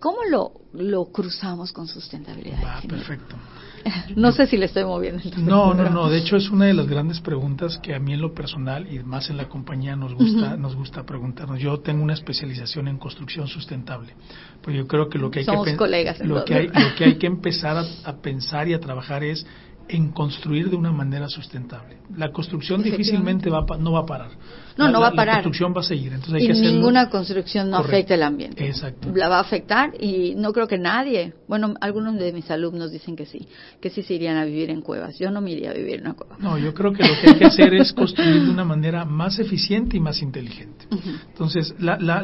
¿cómo 0.00 0.24
lo, 0.28 0.52
lo 0.72 1.04
cruzamos 1.12 1.72
con 1.72 1.86
sustentabilidad? 1.86 2.58
Ah, 2.64 2.82
perfecto. 2.88 3.36
no 4.16 4.32
sé 4.32 4.46
si 4.46 4.56
le 4.56 4.66
estoy 4.66 4.84
moviendo. 4.84 5.22
no, 5.38 5.74
no, 5.74 5.88
no. 5.90 6.10
De 6.10 6.18
hecho, 6.18 6.36
es 6.36 6.50
una 6.50 6.66
de 6.66 6.74
las 6.74 6.88
grandes 6.88 7.20
preguntas 7.20 7.78
que 7.78 7.94
a 7.94 8.00
mí 8.00 8.12
en 8.14 8.20
lo 8.20 8.34
personal 8.34 8.92
y 8.92 8.98
más 9.00 9.30
en 9.30 9.36
la 9.36 9.48
compañía 9.48 9.96
nos 9.96 10.14
gusta, 10.14 10.56
nos 10.56 10.74
gusta 10.74 11.04
preguntarnos. 11.04 11.60
Yo 11.60 11.78
tengo 11.80 12.02
una 12.02 12.14
especialización 12.14 12.88
en 12.88 12.98
construcción 12.98 13.46
sustentable, 13.46 14.14
pero 14.62 14.76
yo 14.76 14.86
creo 14.86 15.08
que 15.08 15.18
lo 15.18 15.30
que 15.30 15.40
hay 15.40 15.46
que 15.46 16.24
lo 16.24 16.44
que 16.44 16.54
hay, 16.54 16.68
lo 16.68 16.94
que 16.96 17.04
hay 17.04 17.14
que 17.16 17.26
empezar 17.26 17.84
a 18.04 18.16
pensar 18.16 18.68
y 18.68 18.74
a 18.74 18.80
trabajar 18.80 19.22
es 19.22 19.46
en 19.92 20.12
construir 20.12 20.70
de 20.70 20.76
una 20.76 20.92
manera 20.92 21.28
sustentable. 21.28 21.98
La 22.16 22.30
construcción 22.30 22.82
difícilmente 22.82 23.50
va 23.50 23.64
no 23.78 23.92
va 23.92 24.00
a 24.00 24.06
parar. 24.06 24.30
No, 24.76 24.88
no 24.88 25.00
va 25.00 25.08
a 25.08 25.12
parar. 25.12 25.26
La 25.26 25.42
construcción 25.42 25.74
va 25.76 25.80
a 25.80 25.84
seguir. 25.84 26.12
Entonces 26.12 26.34
hay 26.34 26.44
y 26.44 26.46
que 26.46 26.54
ninguna 26.54 27.10
construcción 27.10 27.70
no 27.70 27.78
afecta 27.78 28.14
el 28.14 28.22
ambiente. 28.22 28.66
Exacto. 28.66 29.10
La 29.14 29.28
va 29.28 29.38
a 29.38 29.40
afectar 29.40 29.92
y 30.00 30.34
no 30.36 30.52
creo 30.52 30.66
que 30.66 30.78
nadie, 30.78 31.34
bueno, 31.48 31.74
algunos 31.80 32.16
de 32.16 32.32
mis 32.32 32.50
alumnos 32.50 32.92
dicen 32.92 33.16
que 33.16 33.26
sí, 33.26 33.48
que 33.80 33.90
sí 33.90 34.02
se 34.02 34.14
irían 34.14 34.36
a 34.36 34.44
vivir 34.44 34.70
en 34.70 34.80
cuevas. 34.80 35.18
Yo 35.18 35.30
no 35.30 35.40
me 35.40 35.52
iría 35.52 35.70
a 35.70 35.74
vivir 35.74 35.96
en 35.96 36.02
una 36.02 36.14
cueva. 36.14 36.36
No, 36.38 36.56
yo 36.56 36.72
creo 36.72 36.92
que 36.92 37.02
lo 37.02 37.14
que 37.20 37.30
hay 37.30 37.38
que 37.38 37.44
hacer 37.46 37.74
es 37.74 37.92
construir 37.92 38.44
de 38.44 38.50
una 38.50 38.64
manera 38.64 39.04
más 39.04 39.38
eficiente 39.38 39.96
y 39.96 40.00
más 40.00 40.22
inteligente. 40.22 40.86
Entonces, 41.28 41.74
la, 41.78 41.98
la, 41.98 42.22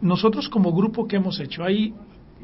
nosotros 0.00 0.48
como 0.48 0.72
grupo, 0.72 1.06
¿qué 1.06 1.16
hemos 1.16 1.40
hecho? 1.40 1.64
Hay 1.64 1.94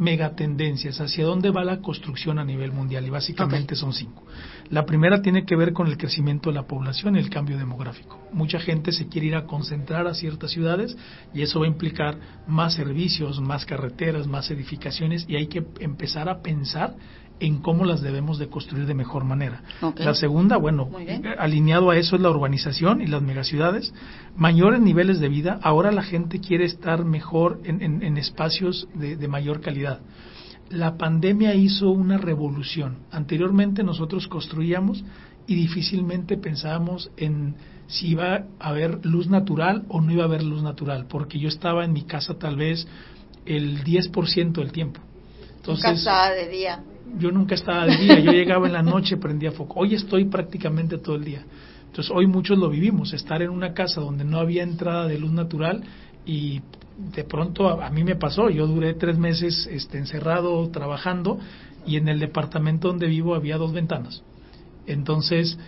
megatendencias, 0.02 1.00
hacia 1.00 1.24
dónde 1.24 1.50
va 1.50 1.64
la 1.64 1.80
construcción 1.80 2.38
a 2.38 2.44
nivel 2.44 2.72
mundial 2.72 3.06
y 3.06 3.10
básicamente 3.10 3.76
son 3.76 3.92
cinco. 3.92 4.24
La 4.68 4.84
primera 4.84 5.22
tiene 5.22 5.44
que 5.44 5.56
ver 5.56 5.72
con 5.72 5.86
el 5.86 5.96
crecimiento 5.96 6.50
de 6.50 6.56
la 6.56 6.66
población 6.66 7.16
y 7.16 7.18
el 7.18 7.30
cambio 7.30 7.56
demográfico. 7.56 8.18
Mucha 8.32 8.58
gente 8.58 8.92
se 8.92 9.08
quiere 9.08 9.28
ir 9.28 9.36
a 9.36 9.46
concentrar 9.46 10.06
a 10.06 10.14
ciertas 10.14 10.50
ciudades 10.50 10.96
y 11.32 11.42
eso 11.42 11.60
va 11.60 11.66
a 11.66 11.68
implicar 11.68 12.18
más 12.46 12.74
servicios, 12.74 13.40
más 13.40 13.64
carreteras, 13.64 14.26
más 14.26 14.50
edificaciones 14.50 15.24
y 15.28 15.36
hay 15.36 15.46
que 15.46 15.64
empezar 15.80 16.28
a 16.28 16.42
pensar 16.42 16.96
en 17.46 17.58
cómo 17.58 17.84
las 17.84 18.00
debemos 18.00 18.38
de 18.38 18.48
construir 18.48 18.86
de 18.86 18.94
mejor 18.94 19.24
manera. 19.24 19.62
La 19.96 20.14
segunda, 20.14 20.56
bueno, 20.56 20.88
alineado 21.38 21.90
a 21.90 21.96
eso 21.96 22.16
es 22.16 22.22
la 22.22 22.30
urbanización 22.30 23.02
y 23.02 23.06
las 23.06 23.22
megaciudades, 23.22 23.92
mayores 24.36 24.80
niveles 24.80 25.20
de 25.20 25.28
vida, 25.28 25.58
ahora 25.62 25.92
la 25.92 26.02
gente 26.02 26.40
quiere 26.40 26.64
estar 26.64 27.04
mejor 27.04 27.60
en, 27.64 28.16
espacios 28.16 28.88
de 28.94 29.28
mayor 29.28 29.60
calidad 29.60 30.00
la 30.72 30.96
pandemia 30.96 31.54
hizo 31.54 31.90
una 31.90 32.16
revolución. 32.16 33.00
Anteriormente 33.10 33.82
nosotros 33.82 34.26
construíamos 34.26 35.04
y 35.46 35.54
difícilmente 35.54 36.38
pensábamos 36.38 37.10
en 37.16 37.56
si 37.88 38.08
iba 38.08 38.46
a 38.58 38.68
haber 38.68 39.04
luz 39.04 39.28
natural 39.28 39.84
o 39.88 40.00
no 40.00 40.12
iba 40.12 40.22
a 40.22 40.26
haber 40.26 40.42
luz 40.42 40.62
natural, 40.62 41.06
porque 41.08 41.38
yo 41.38 41.48
estaba 41.48 41.84
en 41.84 41.92
mi 41.92 42.04
casa 42.04 42.38
tal 42.38 42.56
vez 42.56 42.86
el 43.44 43.84
10% 43.84 44.52
del 44.52 44.72
tiempo. 44.72 45.00
Entonces, 45.56 45.98
estaba 45.98 46.30
de 46.30 46.48
día. 46.48 46.82
Yo 47.18 47.30
nunca 47.30 47.54
estaba 47.54 47.86
de 47.86 47.96
día, 47.96 48.18
yo 48.20 48.32
llegaba 48.32 48.66
en 48.66 48.72
la 48.72 48.82
noche, 48.82 49.16
prendía 49.16 49.52
foco. 49.52 49.80
Hoy 49.80 49.94
estoy 49.94 50.24
prácticamente 50.26 50.98
todo 50.98 51.16
el 51.16 51.24
día. 51.24 51.44
Entonces 51.86 52.10
hoy 52.14 52.26
muchos 52.26 52.58
lo 52.58 52.70
vivimos, 52.70 53.12
estar 53.12 53.42
en 53.42 53.50
una 53.50 53.74
casa 53.74 54.00
donde 54.00 54.24
no 54.24 54.38
había 54.38 54.62
entrada 54.62 55.06
de 55.06 55.18
luz 55.18 55.30
natural 55.30 55.82
y 56.24 56.62
de 57.14 57.24
pronto 57.24 57.68
a, 57.68 57.90
mí 57.90 58.02
me 58.04 58.16
pasó, 58.16 58.48
yo 58.48 58.66
duré 58.66 58.94
tres 58.94 59.18
meses 59.18 59.68
este, 59.70 59.98
encerrado 59.98 60.66
trabajando 60.70 61.38
y 61.86 61.96
en 61.96 62.08
el 62.08 62.18
departamento 62.18 62.88
donde 62.88 63.08
vivo 63.08 63.34
había 63.34 63.58
dos 63.58 63.72
ventanas. 63.72 64.22
Entonces 64.86 65.58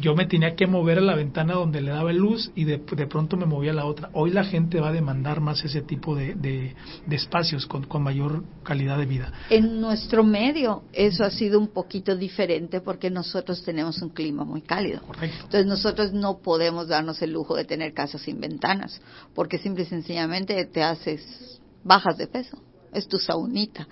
yo 0.00 0.14
me 0.14 0.26
tenía 0.26 0.54
que 0.54 0.66
mover 0.66 0.98
a 0.98 1.00
la 1.00 1.14
ventana 1.14 1.54
donde 1.54 1.80
le 1.80 1.90
daba 1.90 2.12
luz 2.12 2.50
y 2.54 2.64
de, 2.64 2.78
de, 2.78 3.06
pronto 3.06 3.36
me 3.36 3.46
movía 3.46 3.72
a 3.72 3.74
la 3.74 3.86
otra. 3.86 4.10
Hoy 4.12 4.30
la 4.30 4.44
gente 4.44 4.80
va 4.80 4.88
a 4.88 4.92
demandar 4.92 5.40
más 5.40 5.64
ese 5.64 5.82
tipo 5.82 6.14
de, 6.14 6.34
de, 6.34 6.74
espacios 7.10 7.66
con, 7.66 7.84
con, 7.84 8.02
mayor 8.02 8.44
calidad 8.62 8.98
de 8.98 9.06
vida. 9.06 9.32
En 9.50 9.80
nuestro 9.80 10.22
medio 10.22 10.84
eso 10.92 11.24
ha 11.24 11.30
sido 11.30 11.58
un 11.58 11.68
poquito 11.68 12.16
diferente 12.16 12.80
porque 12.80 13.10
nosotros 13.10 13.62
tenemos 13.62 14.00
un 14.02 14.10
clima 14.10 14.44
muy 14.44 14.62
cálido. 14.62 15.00
Correcto. 15.02 15.44
Entonces 15.44 15.66
nosotros 15.66 16.12
no 16.12 16.38
podemos 16.38 16.88
darnos 16.88 17.20
el 17.22 17.32
lujo 17.32 17.56
de 17.56 17.64
tener 17.64 17.92
casas 17.92 18.22
sin 18.22 18.40
ventanas 18.40 19.00
porque 19.34 19.58
simple 19.58 19.84
y 19.84 19.86
sencillamente 19.86 20.64
te 20.66 20.82
haces 20.82 21.60
bajas 21.84 22.18
de 22.18 22.26
peso 22.26 22.58
es 22.96 23.08
tu 23.08 23.18
saunita. 23.18 23.86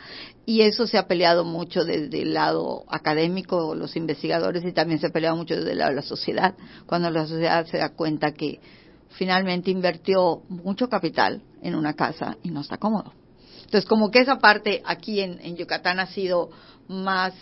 Y 0.46 0.62
eso 0.62 0.86
se 0.86 0.98
ha 0.98 1.06
peleado 1.06 1.44
mucho 1.44 1.84
desde 1.84 2.22
el 2.22 2.34
lado 2.34 2.84
académico, 2.88 3.74
los 3.74 3.96
investigadores, 3.96 4.64
y 4.64 4.72
también 4.72 4.98
se 4.98 5.06
ha 5.06 5.10
peleado 5.10 5.36
mucho 5.36 5.56
desde 5.56 5.72
el 5.72 5.78
lado 5.78 5.90
de 5.90 5.96
la 5.96 6.02
sociedad, 6.02 6.54
cuando 6.86 7.10
la 7.10 7.26
sociedad 7.26 7.66
se 7.66 7.78
da 7.78 7.90
cuenta 7.90 8.32
que 8.32 8.60
finalmente 9.10 9.70
invirtió 9.70 10.42
mucho 10.48 10.88
capital 10.88 11.42
en 11.62 11.74
una 11.74 11.94
casa 11.94 12.36
y 12.42 12.50
no 12.50 12.60
está 12.60 12.78
cómodo. 12.78 13.12
Entonces, 13.64 13.88
como 13.88 14.10
que 14.10 14.20
esa 14.20 14.38
parte 14.38 14.82
aquí 14.84 15.20
en, 15.20 15.56
Yucatán 15.56 15.98
ha 16.00 16.06
sido 16.06 16.50
más, 16.88 17.34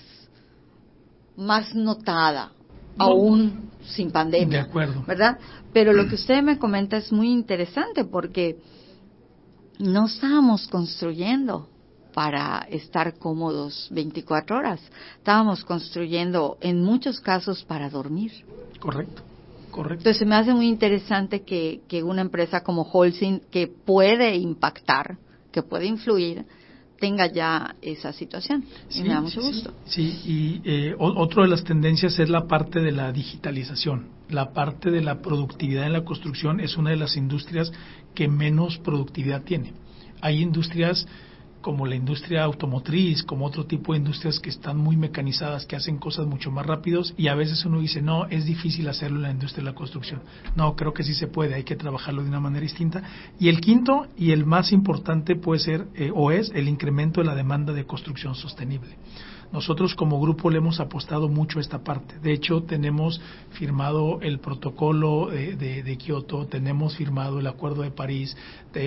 más 1.37 1.75
notada, 1.75 2.53
aún 2.99 3.71
sin 3.85 4.11
pandemia. 4.11 4.63
De 4.63 4.65
acuerdo. 4.65 5.03
¿Verdad? 5.07 5.39
Pero 5.73 5.93
lo 5.93 6.09
que 6.09 6.15
usted 6.15 6.43
me 6.43 6.59
comenta 6.59 6.99
es 6.99 7.11
muy 7.13 7.31
interesante 7.31 8.05
porque 8.05 8.59
no 9.83 10.07
estábamos 10.07 10.69
construyendo 10.69 11.69
para 12.15 12.67
estar 12.71 13.19
cómodos 13.19 13.89
24 13.91 14.57
horas. 14.57 14.81
Estábamos 15.19 15.65
construyendo 15.65 16.57
en 16.61 16.83
muchos 16.83 17.21
casos 17.21 17.65
para 17.65 17.91
dormir. 17.91 18.33
Correcto. 18.79 19.23
Correcto. 19.71 20.01
Entonces 20.01 20.29
me 20.29 20.37
hace 20.37 20.53
muy 20.53 20.69
interesante 20.69 21.43
que, 21.43 21.81
que 21.89 22.03
una 22.03 22.21
empresa 22.21 22.63
como 22.63 22.83
Holcim, 22.83 23.41
que 23.51 23.67
puede 23.67 24.37
impactar, 24.37 25.17
que 25.51 25.63
puede 25.63 25.87
influir, 25.87 26.45
tenga 27.03 27.27
ya 27.27 27.75
esa 27.83 28.13
situación. 28.13 28.65
y 28.95 29.03
me 29.03 29.09
da 29.09 29.21
mucho 29.21 29.43
gusto. 29.43 29.75
Sí, 29.87 30.21
y 30.25 30.61
eh, 30.65 30.95
otro 30.97 31.43
de 31.43 31.49
las 31.49 31.65
tendencias 31.65 32.17
es 32.21 32.29
la 32.29 32.47
parte 32.47 32.79
de 32.79 32.93
la 32.93 33.11
digitalización. 33.11 34.07
La 34.29 34.53
parte 34.53 34.93
de 34.93 35.03
la 35.03 35.21
productividad 35.21 35.85
en 35.85 35.95
la 35.95 36.05
construcción 36.05 36.61
es 36.61 36.77
una 36.77 36.91
de 36.91 36.97
las 36.97 37.17
industrias 37.17 37.73
que 38.15 38.29
menos 38.29 38.79
productividad 38.79 39.43
tiene. 39.43 39.73
Hay 40.21 40.41
industrias 40.41 41.07
como 41.63 41.87
la 41.87 41.95
industria 41.95 42.43
automotriz, 42.43 43.23
como 43.23 43.47
otro 43.47 43.65
tipo 43.65 43.93
de 43.93 44.01
industrias 44.01 44.41
que 44.41 44.51
están 44.51 44.77
muy 44.77 44.97
mecanizadas, 44.97 45.65
que 45.65 45.77
hacen 45.77 45.97
cosas 45.97 46.27
mucho 46.27 46.51
más 46.51 46.67
rápidos 46.67 47.15
y 47.17 47.29
a 47.29 47.35
veces 47.35 47.65
uno 47.65 47.81
dice, 47.81 48.03
no, 48.03 48.27
es 48.27 48.45
difícil 48.45 48.89
hacerlo 48.89 49.17
en 49.19 49.23
la 49.23 49.31
industria 49.31 49.65
de 49.65 49.71
la 49.71 49.77
construcción. 49.77 50.21
No, 50.57 50.77
creo 50.77 50.93
que 50.93 51.05
sí 51.05 51.15
se 51.15 51.29
puede, 51.29 51.55
hay 51.55 51.63
que 51.63 51.77
trabajarlo 51.77 52.23
de 52.23 52.29
una 52.29 52.41
manera 52.41 52.63
distinta. 52.63 53.03
Y 53.39 53.49
el 53.49 53.61
quinto 53.61 54.09
y 54.19 54.33
el 54.33 54.45
más 54.45 54.73
importante 54.73 55.37
puede 55.37 55.61
ser 55.61 55.87
eh, 55.95 56.11
o 56.13 56.31
es 56.31 56.51
el 56.55 56.69
incremento 56.69 57.21
de 57.21 57.27
la 57.29 57.35
demanda 57.35 57.73
de 57.73 57.87
construcción 57.87 58.35
sostenible. 58.35 58.97
Nosotros 59.53 59.95
como 59.95 60.21
grupo 60.21 60.51
le 60.51 60.59
hemos 60.59 60.81
apostado 60.81 61.29
mucho 61.29 61.59
a 61.59 61.63
esta 61.63 61.85
parte. 61.85 62.19
De 62.21 62.33
hecho, 62.33 62.63
tenemos 62.63 63.21
firmado 63.51 64.21
el 64.23 64.39
protocolo 64.39 65.29
de, 65.29 65.83
de, 65.83 65.97
Kioto, 65.99 66.47
tenemos 66.47 66.97
firmado 66.97 67.39
el 67.39 67.47
Acuerdo 67.47 67.83
de 67.83 67.91
París, 67.91 68.37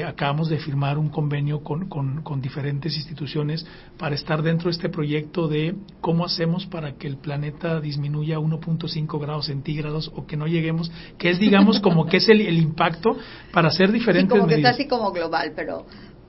acabamos 0.05 0.49
de 0.49 0.57
firmar 0.57 0.97
un 0.97 1.09
convenio 1.09 1.61
con, 1.61 1.87
con, 1.87 2.41
diferentes 2.41 2.95
instituciones 2.95 3.65
para 3.97 4.15
estar 4.15 4.41
dentro 4.41 4.65
de 4.65 4.71
este 4.71 4.89
proyecto 4.89 5.47
de 5.47 5.75
cómo 6.01 6.25
hacemos 6.25 6.65
para 6.65 6.93
que 6.93 7.07
el 7.07 7.17
planeta 7.17 7.79
disminuya 7.79 8.39
1.5 8.39 9.19
grados 9.19 9.45
centígrados 9.45 10.11
o 10.15 10.25
que 10.25 10.37
no 10.37 10.47
lleguemos, 10.47 10.91
que 11.17 11.29
es 11.29 11.39
digamos 11.39 11.79
como 11.79 12.07
que 12.07 12.17
es 12.17 12.29
el, 12.29 12.41
impacto 12.55 13.15
para 13.51 13.67
hacer 13.67 13.91
diferentes 13.91 14.31
sí, 14.31 14.39
como 14.39 14.47
que 14.47 14.55
está 14.55 14.69
así 14.69 14.87
como 14.87 15.11
global, 15.11 15.53
pero 15.55 15.85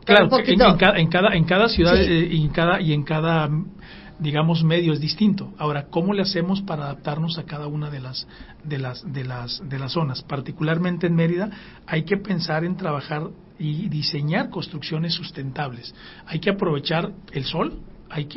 Claro, 0.06 0.28
en, 0.38 0.76
cada, 0.78 0.98
en, 0.98 1.08
cada, 1.08 1.34
en 1.34 1.44
cada 1.44 1.68
ciudad 1.68 1.96
eh, 1.96 2.28
y, 2.30 2.44
en 2.44 2.50
cada, 2.50 2.80
y 2.80 2.92
en 2.92 3.02
cada 3.02 3.50
digamos, 4.18 4.64
medio 4.64 4.92
es 4.92 5.00
distinto. 5.00 5.52
Ahora, 5.58 5.86
¿cómo 5.86 6.14
le 6.14 6.22
hacemos 6.22 6.62
para 6.62 6.84
adaptarnos 6.84 7.38
a 7.38 7.44
cada 7.44 7.66
una 7.66 7.90
de 7.90 8.00
las, 8.00 8.26
de 8.64 8.78
las, 8.78 9.12
de 9.12 9.24
las, 9.24 9.62
de 9.68 9.78
las 9.78 9.92
zonas? 9.92 10.22
Particularmente 10.22 11.06
en 11.06 11.14
Mérida, 11.14 11.50
hay 11.86 12.04
que 12.04 12.16
pensar 12.16 12.64
en 12.64 12.76
trabajar 12.76 13.28
y 13.58 13.88
diseñar 13.88 14.50
construcciones 14.50 15.14
sustentables. 15.14 15.94
Hay 16.26 16.40
que 16.40 16.50
aprovechar 16.50 17.12
el 17.32 17.44
sol, 17.44 17.80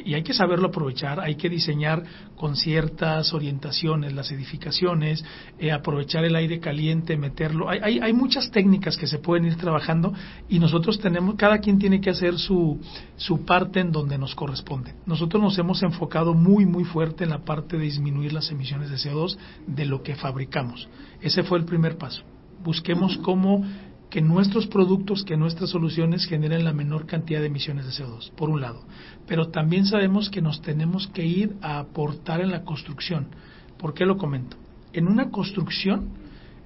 y 0.04 0.14
hay 0.14 0.24
que 0.24 0.34
saberlo 0.34 0.68
aprovechar, 0.70 1.20
hay 1.20 1.36
que 1.36 1.50
diseñar 1.50 2.04
con 2.36 2.56
ciertas 2.56 3.34
orientaciones 3.34 4.14
las 4.14 4.32
edificaciones, 4.32 5.24
eh, 5.60 5.72
aprovechar 5.72 6.26
el 6.26 6.36
aire 6.36 6.60
caliente, 6.60 7.18
meterlo. 7.18 7.70
Hay, 7.70 8.00
hay, 8.00 8.14
muchas 8.14 8.50
técnicas 8.52 8.98
que 8.98 9.08
se 9.08 9.20
pueden 9.20 9.46
ir 9.46 9.58
trabajando 9.58 10.14
y 10.48 10.60
nosotros 10.60 11.00
tenemos, 11.00 11.36
cada 11.36 11.60
quien 11.60 11.78
tiene 11.78 12.02
que 12.02 12.10
hacer 12.10 12.38
su, 12.38 12.80
su 13.18 13.46
parte 13.46 13.80
en 13.80 13.92
donde 13.92 14.18
nos 14.18 14.36
corresponde. 14.36 14.94
Nosotros 15.06 15.42
nos 15.42 15.58
hemos 15.58 15.84
enfocado 15.84 16.34
muy, 16.34 16.66
muy 16.66 16.84
fuerte 16.84 17.24
en 17.24 17.30
la 17.30 17.40
parte 17.40 17.78
de 17.78 17.84
disminuir 17.84 18.34
las 18.34 18.50
emisiones 18.52 18.90
de 18.90 18.98
CO2 18.98 19.38
de 19.68 19.86
lo 19.86 20.02
que 20.02 20.16
fabricamos. 20.16 20.88
Ese 21.22 21.44
fue 21.44 21.60
el 21.60 21.66
primer 21.66 21.98
paso. 21.98 22.24
Busquemos 22.64 23.18
cómo 23.18 23.64
que 24.10 24.22
nuestros 24.22 24.68
productos, 24.68 25.24
que 25.24 25.38
nuestras 25.38 25.70
soluciones 25.70 26.26
generen 26.26 26.66
la 26.66 26.74
menor 26.74 27.06
cantidad 27.06 27.40
de 27.40 27.48
emisiones 27.48 27.86
de 27.86 27.92
CO2, 27.92 28.32
por 28.32 28.50
un 28.50 28.62
lado. 28.62 28.84
Pero 29.28 29.50
también 29.50 29.86
sabemos 29.86 30.30
que 30.30 30.42
nos 30.42 30.62
tenemos 30.62 31.08
que 31.08 31.26
ir 31.26 31.56
a 31.62 31.80
aportar 31.80 32.42
en 32.42 32.52
la 32.52 32.64
construcción. 32.64 33.28
¿Por 33.78 33.94
qué 33.94 34.06
lo 34.06 34.18
comento? 34.18 34.58
En 34.94 35.08
una 35.08 35.30
construcción, 35.30 36.10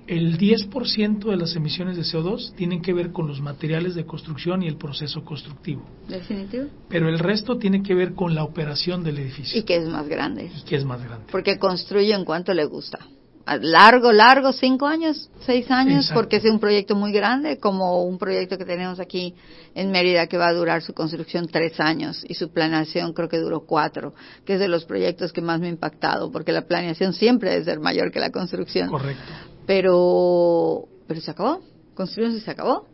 el 0.07 0.37
10% 0.37 1.29
de 1.29 1.35
las 1.35 1.55
emisiones 1.55 1.97
de 1.97 2.03
CO2 2.03 2.55
tienen 2.55 2.81
que 2.81 2.93
ver 2.93 3.11
con 3.11 3.27
los 3.27 3.41
materiales 3.41 3.93
de 3.95 4.05
construcción 4.05 4.63
y 4.63 4.67
el 4.67 4.77
proceso 4.77 5.25
constructivo. 5.25 5.83
Definitivo. 6.07 6.67
Pero 6.87 7.09
el 7.09 7.19
resto 7.19 7.57
tiene 7.57 7.83
que 7.83 7.93
ver 7.93 8.13
con 8.13 8.35
la 8.35 8.43
operación 8.43 9.03
del 9.03 9.19
edificio. 9.19 9.59
Y 9.59 9.63
que 9.63 9.75
es 9.75 9.89
más 9.89 10.07
grande. 10.07 10.49
Y 10.57 10.61
que 10.63 10.77
es 10.77 10.85
más 10.85 11.03
grande. 11.03 11.25
Porque 11.29 11.57
construye 11.57 12.13
en 12.13 12.23
cuanto 12.23 12.53
le 12.53 12.65
gusta 12.65 12.99
largo, 13.45 14.11
largo, 14.11 14.53
cinco 14.53 14.87
años, 14.87 15.29
seis 15.45 15.69
años, 15.69 16.09
porque 16.13 16.37
es 16.37 16.45
un 16.45 16.59
proyecto 16.59 16.95
muy 16.95 17.11
grande, 17.11 17.57
como 17.57 18.03
un 18.03 18.17
proyecto 18.17 18.57
que 18.57 18.65
tenemos 18.65 18.99
aquí 18.99 19.35
en 19.75 19.91
Mérida 19.91 20.27
que 20.27 20.37
va 20.37 20.47
a 20.47 20.53
durar 20.53 20.81
su 20.81 20.93
construcción 20.93 21.47
tres 21.47 21.79
años 21.79 22.23
y 22.27 22.35
su 22.35 22.51
planeación 22.51 23.13
creo 23.13 23.27
que 23.27 23.39
duró 23.39 23.65
cuatro, 23.65 24.13
que 24.45 24.53
es 24.53 24.59
de 24.59 24.67
los 24.67 24.85
proyectos 24.85 25.33
que 25.33 25.41
más 25.41 25.59
me 25.59 25.67
ha 25.67 25.71
impactado, 25.71 26.31
porque 26.31 26.51
la 26.51 26.67
planeación 26.67 27.13
siempre 27.13 27.51
debe 27.51 27.65
ser 27.65 27.79
mayor 27.79 28.11
que 28.11 28.19
la 28.19 28.31
construcción. 28.31 28.89
Correcto. 28.89 29.23
Pero, 29.65 30.87
pero 31.07 31.19
se 31.19 31.31
acabó, 31.31 31.61
construcción 31.95 32.39
se 32.39 32.51
acabó, 32.51 32.87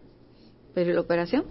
pero 0.74 0.94
la 0.94 1.02
operación. 1.02 1.44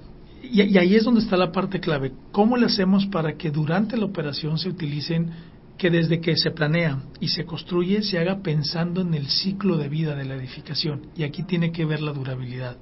Y, 0.42 0.62
y 0.62 0.78
ahí 0.78 0.96
es 0.96 1.04
donde 1.04 1.20
está 1.20 1.36
la 1.36 1.52
parte 1.52 1.78
clave. 1.80 2.12
¿Cómo 2.32 2.56
le 2.56 2.66
hacemos 2.66 3.06
para 3.06 3.36
que 3.36 3.50
durante 3.50 3.96
la 3.96 4.06
operación 4.06 4.58
se 4.58 4.68
utilicen 4.68 5.30
que 5.78 5.90
desde 5.90 6.20
que 6.20 6.36
se 6.36 6.50
planea 6.50 6.98
y 7.20 7.28
se 7.28 7.44
construye 7.44 8.02
se 8.02 8.18
haga 8.18 8.42
pensando 8.42 9.00
en 9.00 9.14
el 9.14 9.28
ciclo 9.28 9.78
de 9.78 9.88
vida 9.88 10.16
de 10.16 10.24
la 10.24 10.34
edificación 10.34 11.06
y 11.16 11.22
aquí 11.22 11.44
tiene 11.44 11.70
que 11.72 11.84
ver 11.84 12.00
la 12.00 12.12
durabilidad. 12.12 12.76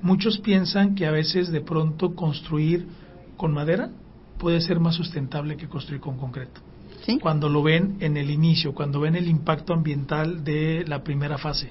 Muchos 0.00 0.38
piensan 0.38 0.94
que 0.94 1.06
a 1.06 1.10
veces 1.10 1.52
de 1.52 1.60
pronto 1.60 2.14
construir 2.14 2.86
con 3.36 3.52
madera 3.52 3.90
puede 4.38 4.60
ser 4.60 4.80
más 4.80 4.94
sustentable 4.94 5.56
que 5.56 5.68
construir 5.68 6.00
con 6.00 6.16
concreto. 6.16 6.60
Cuando 7.22 7.48
lo 7.48 7.62
ven 7.62 7.96
en 8.00 8.16
el 8.16 8.30
inicio, 8.30 8.74
cuando 8.74 9.00
ven 9.00 9.16
el 9.16 9.28
impacto 9.28 9.72
ambiental 9.72 10.44
de 10.44 10.84
la 10.86 11.02
primera 11.02 11.38
fase. 11.38 11.70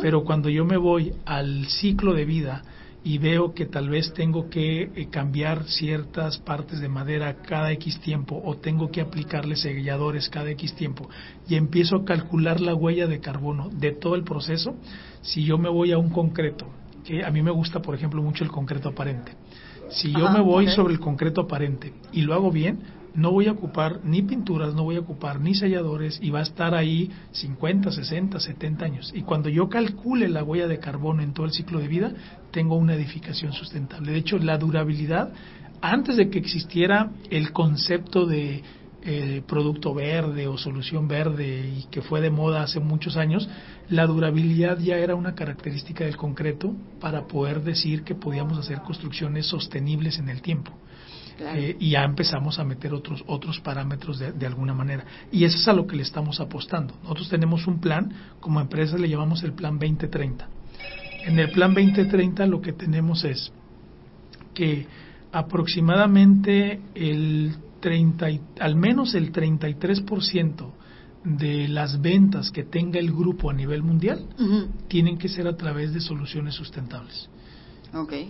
Pero 0.00 0.24
cuando 0.24 0.48
yo 0.48 0.64
me 0.64 0.78
voy 0.78 1.12
al 1.26 1.66
ciclo 1.66 2.14
de 2.14 2.24
vida 2.24 2.62
y 3.02 3.18
veo 3.18 3.54
que 3.54 3.66
tal 3.66 3.88
vez 3.88 4.12
tengo 4.12 4.50
que 4.50 4.82
eh, 4.82 5.08
cambiar 5.10 5.64
ciertas 5.64 6.38
partes 6.38 6.80
de 6.80 6.88
madera 6.88 7.36
cada 7.42 7.72
X 7.72 8.00
tiempo 8.00 8.40
o 8.44 8.58
tengo 8.58 8.90
que 8.90 9.00
aplicarle 9.00 9.56
selladores 9.56 10.28
cada 10.28 10.50
X 10.50 10.74
tiempo 10.74 11.08
y 11.48 11.54
empiezo 11.54 11.96
a 11.96 12.04
calcular 12.04 12.60
la 12.60 12.74
huella 12.74 13.06
de 13.06 13.20
carbono 13.20 13.70
de 13.70 13.92
todo 13.92 14.14
el 14.14 14.24
proceso, 14.24 14.74
si 15.22 15.44
yo 15.44 15.56
me 15.56 15.70
voy 15.70 15.92
a 15.92 15.98
un 15.98 16.10
concreto, 16.10 16.66
que 17.04 17.24
a 17.24 17.30
mí 17.30 17.42
me 17.42 17.50
gusta 17.50 17.80
por 17.80 17.94
ejemplo 17.94 18.22
mucho 18.22 18.44
el 18.44 18.50
concreto 18.50 18.90
aparente, 18.90 19.32
si 19.88 20.12
yo 20.12 20.30
me 20.30 20.40
voy 20.40 20.68
sobre 20.68 20.92
el 20.92 21.00
concreto 21.00 21.40
aparente 21.42 21.92
y 22.12 22.20
lo 22.22 22.34
hago 22.34 22.50
bien, 22.50 22.99
no 23.14 23.32
voy 23.32 23.46
a 23.48 23.52
ocupar 23.52 24.00
ni 24.04 24.22
pinturas, 24.22 24.74
no 24.74 24.84
voy 24.84 24.96
a 24.96 25.00
ocupar 25.00 25.40
ni 25.40 25.54
selladores 25.54 26.18
y 26.22 26.30
va 26.30 26.40
a 26.40 26.42
estar 26.42 26.74
ahí 26.74 27.10
50, 27.32 27.90
60, 27.90 28.40
70 28.40 28.84
años. 28.84 29.12
Y 29.14 29.22
cuando 29.22 29.48
yo 29.48 29.68
calcule 29.68 30.28
la 30.28 30.44
huella 30.44 30.68
de 30.68 30.78
carbono 30.78 31.22
en 31.22 31.32
todo 31.32 31.46
el 31.46 31.52
ciclo 31.52 31.80
de 31.80 31.88
vida, 31.88 32.12
tengo 32.50 32.76
una 32.76 32.94
edificación 32.94 33.52
sustentable. 33.52 34.12
De 34.12 34.18
hecho, 34.18 34.38
la 34.38 34.58
durabilidad, 34.58 35.32
antes 35.80 36.16
de 36.16 36.30
que 36.30 36.38
existiera 36.38 37.10
el 37.30 37.52
concepto 37.52 38.26
de 38.26 38.62
eh, 39.02 39.42
producto 39.46 39.94
verde 39.94 40.46
o 40.46 40.58
solución 40.58 41.08
verde 41.08 41.72
y 41.78 41.84
que 41.90 42.02
fue 42.02 42.20
de 42.20 42.28
moda 42.28 42.62
hace 42.62 42.80
muchos 42.80 43.16
años, 43.16 43.48
la 43.88 44.06
durabilidad 44.06 44.78
ya 44.78 44.98
era 44.98 45.14
una 45.14 45.34
característica 45.34 46.04
del 46.04 46.18
concreto 46.18 46.74
para 47.00 47.26
poder 47.26 47.62
decir 47.62 48.04
que 48.04 48.14
podíamos 48.14 48.58
hacer 48.58 48.82
construcciones 48.82 49.46
sostenibles 49.46 50.18
en 50.18 50.28
el 50.28 50.42
tiempo. 50.42 50.72
Eh, 51.40 51.76
y 51.80 51.90
ya 51.90 52.04
empezamos 52.04 52.58
a 52.58 52.64
meter 52.64 52.92
otros 52.92 53.24
otros 53.26 53.60
parámetros 53.60 54.18
de, 54.18 54.46
alguna 54.46 54.74
manera. 54.74 55.04
Y 55.32 55.44
eso 55.44 55.56
es 55.56 55.68
a 55.68 55.72
lo 55.72 55.86
que 55.86 55.96
le 55.96 56.02
estamos 56.02 56.38
apostando. 56.40 56.94
Nosotros 57.02 57.28
tenemos 57.28 57.66
un 57.66 57.80
plan 57.80 58.12
como 58.40 58.60
empresa 58.60 58.98
le 58.98 59.08
llamamos 59.08 59.42
el 59.42 59.52
plan 59.52 59.78
2030 59.78 60.48
en 61.24 61.38
el 61.38 61.50
plan 61.50 61.74
2030 61.74 62.46
lo 62.46 62.60
que 62.60 62.72
tenemos 62.72 63.24
es 63.24 63.52
que 64.54 64.86
aproximadamente 65.32 66.80
el 66.94 67.54
30 67.80 68.26
al 68.60 68.76
menos 68.76 69.14
el 69.14 69.32
33% 69.32 70.70
de 71.24 71.68
las 71.68 72.00
ventas 72.00 72.50
que 72.50 72.64
tenga 72.64 72.98
el 72.98 73.12
grupo 73.12 73.50
a 73.50 73.52
nivel 73.52 73.82
mundial 73.82 74.26
tienen 74.88 75.18
que 75.18 75.28
ser 75.28 75.46
a 75.46 75.56
través 75.56 75.92
de 75.92 76.00
soluciones 76.00 76.54
sustentables. 76.54 77.28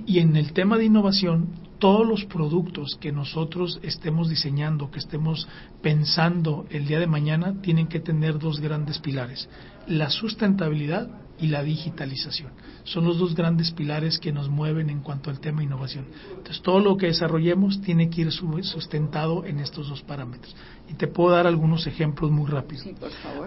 Y 0.07 0.19
en 0.19 0.37
el 0.37 0.53
tema 0.53 0.77
de 0.77 0.87
innovación, 0.87 1.49
todos 1.81 2.07
los 2.07 2.25
productos 2.27 2.97
que 3.01 3.11
nosotros 3.11 3.81
estemos 3.83 4.29
diseñando, 4.29 4.91
que 4.91 5.01
estemos 5.01 5.49
pensando 5.83 6.67
el 6.71 6.87
día 6.87 7.01
de 7.01 7.07
mañana, 7.07 7.61
tienen 7.63 7.89
que 7.89 7.99
tener 7.99 8.39
dos 8.39 8.61
grandes 8.61 8.99
pilares, 8.99 9.49
la 9.89 10.11
sustentabilidad 10.11 11.09
y 11.41 11.49
la 11.49 11.63
digitalización. 11.63 12.53
Son 12.85 13.05
los 13.05 13.19
dos 13.19 13.35
grandes 13.35 13.71
pilares 13.71 14.19
que 14.19 14.31
nos 14.31 14.51
mueven 14.51 14.91
en 14.91 15.01
cuanto 15.01 15.31
al 15.31 15.41
tema 15.41 15.61
de 15.61 15.65
innovación. 15.65 16.05
Entonces, 16.31 16.61
todo 16.61 16.81
lo 16.81 16.97
que 16.99 17.07
desarrollemos 17.07 17.81
tiene 17.81 18.11
que 18.11 18.23
ir 18.23 18.31
sustentado 18.31 19.47
en 19.47 19.59
estos 19.59 19.89
dos 19.89 20.03
parámetros. 20.03 20.55
Y 20.89 20.95
te 20.95 21.09
puedo 21.09 21.35
dar 21.35 21.47
algunos 21.47 21.87
ejemplos 21.87 22.31
muy 22.31 22.49
rápidos. 22.49 22.87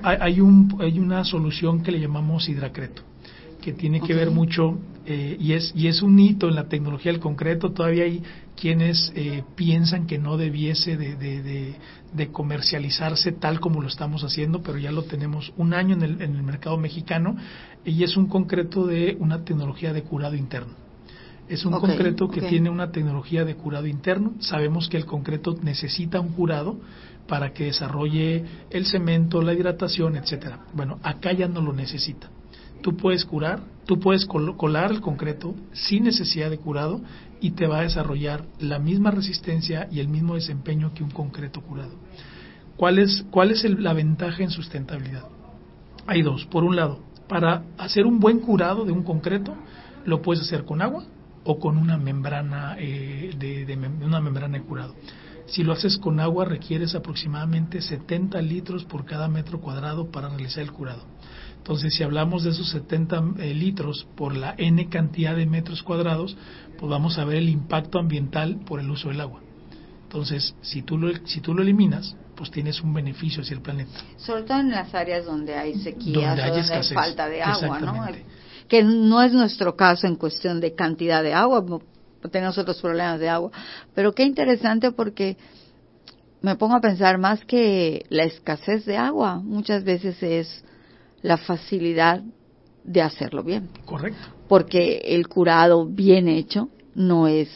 Hay, 0.01 0.41
un, 0.41 0.75
hay 0.79 0.99
una 0.99 1.23
solución 1.23 1.83
que 1.83 1.91
le 1.91 1.99
llamamos 1.99 2.49
hidracreto 2.49 3.03
que 3.63 3.72
tiene 3.72 4.01
que 4.01 4.13
ver 4.13 4.29
mucho 4.29 4.77
eh, 5.05 5.38
y 5.39 5.53
es 5.53 5.72
y 5.74 5.88
es 5.88 6.01
un 6.01 6.20
hito 6.20 6.50
en 6.50 6.55
la 6.55 6.67
tecnología 6.67 7.12
del 7.13 7.22
concreto 7.22 7.72
todavía 7.72 8.03
hay 8.03 8.22
quienes 8.60 9.13
eh, 9.15 9.43
piensan 9.55 10.05
que 10.05 10.17
no 10.20 10.36
debiese 10.38 10.98
de, 10.98 11.15
de, 11.15 12.27
comercializarse 12.32 13.32
tal 13.32 13.60
como 13.60 13.82
lo 13.82 13.88
estamos 13.88 14.24
haciendo 14.24 14.62
pero 14.62 14.77
ya 14.77 14.91
lo 14.91 15.03
tenemos 15.03 15.53
un 15.55 15.74
año 15.74 15.96
en 15.96 16.03
el, 16.03 16.22
en 16.22 16.36
el 16.36 16.43
mercado 16.43 16.77
mexicano 16.77 17.38
y 17.86 18.03
es 18.03 18.17
un 18.17 18.27
concreto 18.27 18.86
de 18.86 19.15
una 19.20 19.43
tecnología 19.43 19.93
de 19.93 20.03
curado 20.03 20.36
interno. 20.36 20.74
Es 21.50 21.65
un 21.65 21.74
concreto 21.74 22.29
que 22.29 22.41
tiene 22.41 22.70
una 22.70 22.91
tecnología 22.91 23.43
de 23.43 23.55
curado 23.55 23.86
interno. 23.86 24.34
Sabemos 24.39 24.88
que 24.88 24.96
el 24.96 25.05
concreto 25.05 25.58
necesita 25.62 26.22
un 26.22 26.29
curado 26.29 26.79
para 27.27 27.51
que 27.51 27.65
desarrolle 27.65 28.46
el 28.70 28.86
cemento 28.86 29.41
la 29.41 29.53
hidratación 29.53 30.15
etcétera. 30.17 30.60
Bueno 30.74 31.00
acá 31.03 31.32
ya 31.34 31.48
no 31.48 31.62
lo 31.62 31.74
necesita 31.74 32.29
tú 32.83 32.95
puedes 32.95 33.25
curar, 33.25 33.63
tú 33.87 33.99
puedes 33.99 34.25
colar 34.25 34.91
el 34.91 35.01
concreto 35.01 35.55
sin 35.71 36.03
necesidad 36.03 36.51
de 36.51 36.59
curado 36.59 37.01
y 37.41 37.51
te 37.51 37.65
va 37.65 37.79
a 37.79 37.83
desarrollar 37.83 38.45
la 38.59 38.77
misma 38.77 39.09
resistencia 39.09 39.87
y 39.89 39.99
el 39.99 40.07
mismo 40.07 40.35
desempeño 40.35 40.93
que 40.93 41.03
un 41.03 41.09
concreto 41.09 41.61
curado. 41.61 41.95
¿Cuál 42.77 42.99
es, 42.99 43.25
cuál 43.31 43.51
es 43.51 43.63
la 43.63 43.93
ventaja 43.93 44.43
en 44.43 44.51
sustentabilidad? 44.51 45.23
Hay 46.05 46.21
dos. 46.21 46.45
Por 46.45 46.63
un 46.63 46.75
lado, 46.75 46.99
para 47.27 47.63
hacer 47.77 48.05
un 48.05 48.19
buen 48.19 48.39
curado 48.39 48.86
de 48.86 48.91
un 48.91 49.03
concreto, 49.03 49.55
lo 50.05 50.21
puedes 50.21 50.43
hacer 50.43 50.65
con 50.65 50.81
agua 50.81 51.05
o 51.45 51.60
con 51.60 51.77
una 51.77 51.97
membrana 51.97 52.75
eh, 52.77 53.34
de, 53.38 53.77
una 54.03 54.19
membrana 54.19 54.58
de 54.58 54.63
curado. 54.63 54.95
Si 55.45 55.63
lo 55.63 55.73
haces 55.73 55.97
con 55.97 56.19
agua 56.19 56.45
requieres 56.45 56.95
aproximadamente 56.95 57.81
70 57.81 58.41
litros 58.41 58.86
por 58.86 59.05
cada 59.05 59.27
metro 59.27 59.60
cuadrado 59.60 60.12
para 60.12 60.29
realizar 60.29 60.63
el 60.63 60.71
curado. 60.71 61.03
Entonces, 61.63 61.93
si 61.93 62.04
hablamos 62.04 62.43
de 62.43 62.49
esos 62.49 62.69
70 62.71 63.36
eh, 63.39 63.54
litros 63.54 64.06
por 64.17 64.36
la 64.36 64.54
n 64.58 64.89
cantidad 64.89 65.34
de 65.34 65.45
metros 65.45 65.82
cuadrados, 65.82 66.36
pues 66.78 66.89
vamos 66.89 67.17
a 67.17 67.23
ver 67.23 67.38
el 67.38 67.47
impacto 67.47 67.99
ambiental 67.99 68.60
por 68.65 68.82
el 68.82 68.91
uso 68.91 69.08
del 69.08 69.21
agua. 69.21 69.39
Entonces, 70.04 70.56
si 70.60 70.82
tú 70.82 70.97
lo, 70.97 71.10
si 71.26 71.39
tú 71.39 71.54
lo 71.54 71.62
eliminas, 71.62 72.17
pues 72.36 72.52
tienes 72.52 72.82
un 72.82 72.93
beneficio 72.93 73.43
hacia 73.43 73.56
el 73.56 73.62
planeta. 73.62 73.93
Sobre 74.17 74.43
todo 74.43 74.60
en 74.60 74.71
las 74.71 74.93
áreas 74.93 75.26
donde 75.26 75.56
hay 75.56 75.76
sequía, 75.76 76.36
donde 76.36 76.43
hay, 76.43 76.84
falta 76.93 77.30
de 77.30 77.41
agua, 77.41 77.80
¿no? 77.80 78.08
Que 78.67 78.84
no 78.84 79.21
es 79.21 79.32
nuestro 79.32 79.78
caso 79.78 80.06
en 80.06 80.17
cuestión 80.17 80.60
de 80.60 80.76
cantidad 80.76 81.23
de 81.23 81.34
agua, 81.34 81.63
tenemos 82.30 82.58
otros 82.58 82.82
problemas 82.82 83.21
de 83.21 83.30
agua. 83.30 83.52
Pero 83.95 84.13
qué 84.13 84.23
interesante 84.23 84.91
porque 84.91 85.38
me 86.41 86.58
pongo 86.58 86.76
a 86.76 86.82
pensar 86.82 87.19
más 87.19 87.45
que 87.45 88.06
la 88.10 88.26
escasez 88.26 88.84
de 88.86 88.97
agua, 88.97 89.38
muchas 89.41 89.86
veces 89.86 90.21
es 90.21 90.65
la 91.23 91.38
facilidad 91.38 92.21
de 92.83 93.01
hacerlo 93.01 93.43
bien. 93.43 93.69
Correcto. 93.86 94.21
Porque 94.47 94.97
el 95.03 95.27
curado 95.27 95.88
bien 95.88 96.27
hecho 96.27 96.69
no 96.93 97.27
es 97.27 97.49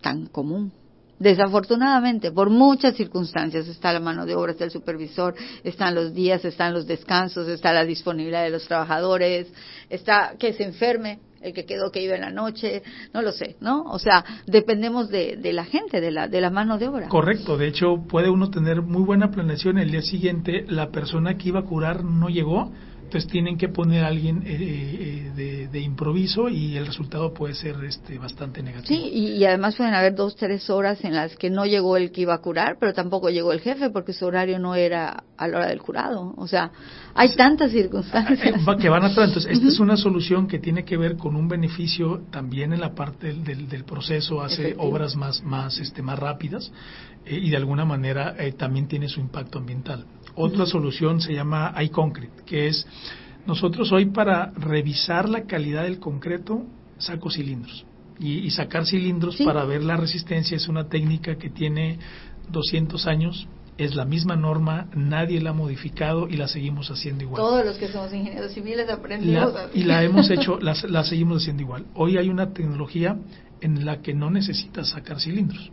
tan 0.00 0.26
común. 0.26 0.72
Desafortunadamente, 1.18 2.32
por 2.32 2.48
muchas 2.48 2.96
circunstancias, 2.96 3.68
está 3.68 3.92
la 3.92 4.00
mano 4.00 4.24
de 4.24 4.34
obra, 4.34 4.52
está 4.52 4.64
el 4.64 4.70
supervisor, 4.70 5.34
están 5.62 5.94
los 5.94 6.14
días, 6.14 6.42
están 6.46 6.72
los 6.72 6.86
descansos, 6.86 7.46
está 7.46 7.74
la 7.74 7.84
disponibilidad 7.84 8.42
de 8.42 8.48
los 8.48 8.66
trabajadores, 8.66 9.52
está 9.90 10.36
que 10.38 10.54
se 10.54 10.64
enferme, 10.64 11.18
el 11.40 11.52
que 11.52 11.64
quedó 11.64 11.90
que 11.90 12.02
iba 12.02 12.14
en 12.14 12.20
la 12.20 12.30
noche, 12.30 12.82
no 13.12 13.22
lo 13.22 13.32
sé, 13.32 13.56
¿no? 13.60 13.82
O 13.84 13.98
sea, 13.98 14.24
dependemos 14.46 15.08
de, 15.08 15.36
de, 15.36 15.52
la 15.52 15.64
gente, 15.64 16.00
de 16.00 16.10
la, 16.10 16.28
de 16.28 16.40
la 16.40 16.50
mano 16.50 16.78
de 16.78 16.88
obra. 16.88 17.08
Correcto, 17.08 17.56
de 17.56 17.68
hecho 17.68 18.04
puede 18.08 18.30
uno 18.30 18.50
tener 18.50 18.82
muy 18.82 19.02
buena 19.02 19.30
planeación, 19.30 19.78
el 19.78 19.90
día 19.90 20.02
siguiente 20.02 20.64
la 20.68 20.90
persona 20.90 21.36
que 21.36 21.48
iba 21.48 21.60
a 21.60 21.64
curar 21.64 22.04
no 22.04 22.28
llegó, 22.28 22.72
entonces 23.10 23.28
tienen 23.28 23.58
que 23.58 23.68
poner 23.68 24.04
a 24.04 24.06
alguien 24.06 24.44
eh, 24.46 25.32
eh, 25.36 25.68
de, 25.72 25.80
improviso 25.80 26.48
y 26.48 26.76
el 26.76 26.86
resultado 26.86 27.34
puede 27.34 27.54
ser 27.54 27.74
este 27.84 28.18
bastante 28.18 28.62
negativo. 28.62 28.86
Sí, 28.86 29.10
y, 29.12 29.44
además 29.44 29.74
pueden 29.74 29.94
haber 29.94 30.14
dos, 30.14 30.36
tres 30.36 30.70
horas 30.70 31.02
en 31.02 31.14
las 31.14 31.34
que 31.34 31.50
no 31.50 31.66
llegó 31.66 31.96
el 31.96 32.12
que 32.12 32.20
iba 32.20 32.34
a 32.34 32.38
curar, 32.38 32.76
pero 32.78 32.92
tampoco 32.92 33.28
llegó 33.28 33.52
el 33.52 33.60
jefe 33.60 33.90
porque 33.90 34.12
su 34.12 34.26
horario 34.26 34.60
no 34.60 34.76
era 34.76 35.24
a 35.36 35.48
la 35.48 35.56
hora 35.56 35.66
del 35.66 35.80
curado. 35.80 36.34
O 36.36 36.46
sea, 36.46 36.70
hay 37.14 37.34
tantas 37.34 37.72
circunstancias. 37.72 38.40
Eh, 38.44 38.76
que 38.80 38.88
van 38.88 39.02
atrás. 39.02 39.28
Entonces, 39.28 39.50
esta 39.50 39.66
es 39.66 39.80
una 39.80 39.96
solución 39.96 40.46
que 40.46 40.60
tiene 40.60 40.84
que 40.84 40.96
ver 40.96 41.16
con 41.16 41.34
un 41.34 41.48
beneficio 41.48 42.22
también 42.30 42.72
en 42.72 42.80
la 42.80 42.94
parte 42.94 43.34
del, 43.34 43.68
del, 43.68 43.82
proceso, 43.82 44.40
hace 44.40 44.76
obras 44.78 45.16
más, 45.16 45.42
más, 45.42 45.80
este, 45.80 46.00
más 46.00 46.16
rápidas 46.16 46.70
y 47.26 47.50
de 47.50 47.56
alguna 47.56 47.84
manera 47.84 48.36
también 48.56 48.86
tiene 48.86 49.08
su 49.08 49.18
impacto 49.18 49.58
ambiental. 49.58 50.06
Otra 50.34 50.66
solución 50.66 51.20
se 51.20 51.34
llama 51.34 51.74
iConcrete, 51.82 52.44
que 52.44 52.68
es 52.68 52.86
nosotros 53.46 53.90
hoy 53.92 54.06
para 54.06 54.50
revisar 54.52 55.28
la 55.28 55.44
calidad 55.44 55.84
del 55.84 55.98
concreto 55.98 56.64
saco 56.98 57.30
cilindros. 57.30 57.84
Y, 58.18 58.50
sacar 58.50 58.84
cilindros 58.84 59.38
para 59.44 59.64
ver 59.64 59.82
la 59.82 59.96
resistencia 59.96 60.54
es 60.54 60.68
una 60.68 60.88
técnica 60.88 61.36
que 61.36 61.48
tiene 61.48 61.98
200 62.50 63.06
años, 63.06 63.48
es 63.78 63.94
la 63.94 64.04
misma 64.04 64.36
norma, 64.36 64.88
nadie 64.94 65.40
la 65.40 65.50
ha 65.50 65.52
modificado 65.54 66.28
y 66.28 66.36
la 66.36 66.46
seguimos 66.46 66.90
haciendo 66.90 67.24
igual. 67.24 67.40
Todos 67.40 67.64
los 67.64 67.78
que 67.78 67.88
somos 67.88 68.12
ingenieros 68.12 68.52
civiles 68.52 68.90
aprendimos. 68.90 69.54
y 69.72 69.84
la 69.84 70.04
hemos 70.04 70.30
hecho, 70.30 70.58
la, 70.60 70.76
la, 70.86 71.02
seguimos 71.02 71.42
haciendo 71.42 71.62
igual. 71.62 71.86
Hoy 71.94 72.18
hay 72.18 72.28
una 72.28 72.52
tecnología 72.52 73.16
en 73.62 73.86
la 73.86 74.02
que 74.02 74.12
no 74.12 74.30
necesitas 74.30 74.90
sacar 74.90 75.18
cilindros. 75.18 75.72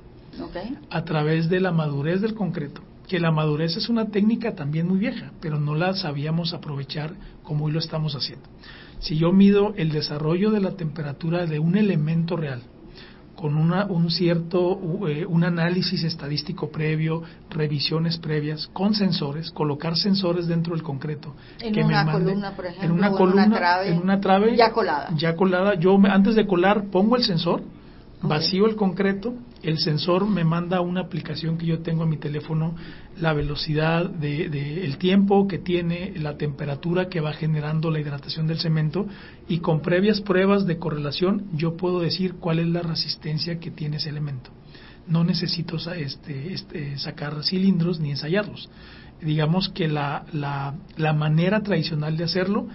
A 0.90 1.04
través 1.04 1.50
de 1.50 1.60
la 1.60 1.74
madurez 1.74 2.22
del 2.22 2.34
concreto 2.34 2.82
que 3.08 3.20
la 3.20 3.32
madurez 3.32 3.78
es 3.78 3.90
una 3.90 4.08
técnica 4.08 4.56
también 4.56 4.88
muy 4.88 5.00
vieja, 5.00 5.32
pero 5.42 5.60
no 5.60 5.76
la 5.76 5.94
sabíamos 5.94 6.54
aprovechar 6.54 7.14
como 7.44 7.66
hoy 7.66 7.72
lo 7.72 7.80
estamos 7.80 8.16
haciendo. 8.16 8.48
Si 9.00 9.18
yo 9.18 9.32
mido 9.32 9.74
el 9.78 9.92
desarrollo 9.92 10.52
de 10.52 10.60
la 10.60 10.72
temperatura 10.72 11.46
de 11.46 11.60
un 11.60 11.78
elemento 11.78 12.36
real, 12.36 12.64
con 13.38 13.56
una, 13.56 13.86
un 13.86 14.10
cierto, 14.10 14.80
eh, 15.08 15.24
un 15.26 15.44
análisis 15.44 16.04
estadístico 16.04 16.72
previo, 16.72 17.22
revisiones 17.52 18.18
previas, 18.18 18.68
con 18.74 18.96
sensores, 18.96 19.52
colocar 19.52 19.96
sensores 19.96 20.48
dentro 20.48 20.74
del 20.74 20.82
concreto. 20.82 21.36
En 21.62 21.86
una 21.86 22.12
columna, 22.12 22.56
por 22.56 22.66
ejemplo, 22.66 22.86
en 22.86 22.92
una 22.92 23.12
columna, 23.12 23.86
en 23.86 24.02
una 24.02 24.20
trave, 24.20 24.58
ya 24.58 24.72
colada. 24.72 25.10
Ya 25.16 25.36
colada. 25.36 25.76
Yo 25.76 25.98
antes 26.10 26.36
de 26.36 26.48
colar 26.48 26.86
pongo 26.90 27.16
el 27.16 27.24
sensor, 27.24 27.62
vacío 28.24 28.66
el 28.66 28.76
concreto, 28.76 29.36
el 29.68 29.80
sensor 29.80 30.26
me 30.30 30.46
manda 30.46 30.80
una 30.80 31.02
aplicación 31.02 31.58
que 31.58 31.66
yo 31.66 31.80
tengo 31.80 32.04
en 32.04 32.10
mi 32.10 32.18
teléfono, 32.18 32.74
la 33.20 33.34
velocidad 33.34 34.10
de, 34.10 34.46
el 34.86 34.98
tiempo 34.98 35.46
que 35.46 35.58
tiene, 35.58 36.14
la 36.16 36.38
temperatura 36.38 37.10
que 37.10 37.20
va 37.20 37.34
generando 37.34 37.92
la 37.92 38.00
hidratación 38.00 38.48
del 38.48 38.60
cemento 38.60 39.08
y 39.50 39.60
con 39.60 39.82
previas 39.82 40.22
pruebas 40.22 40.66
de 40.66 40.78
correlación 40.78 41.48
yo 41.54 41.76
puedo 41.76 42.00
decir 42.00 42.36
cuál 42.36 42.60
es 42.60 42.68
la 42.68 42.82
resistencia 42.82 43.60
que 43.60 43.70
tiene 43.70 43.98
ese 43.98 44.08
elemento. 44.08 44.52
No 45.06 45.26
necesito 45.26 45.76
este, 45.76 46.54
este, 46.54 46.98
sacar 46.98 47.44
cilindros 47.44 48.00
ni 48.00 48.12
ensayarlos. 48.12 48.70
Digamos 49.22 49.68
que 49.68 49.90
la, 49.90 50.26
la, 50.32 50.76
la 50.96 51.12
manera 51.12 51.62
tradicional 51.62 52.16
de 52.16 52.24
hacerlo 52.24 52.70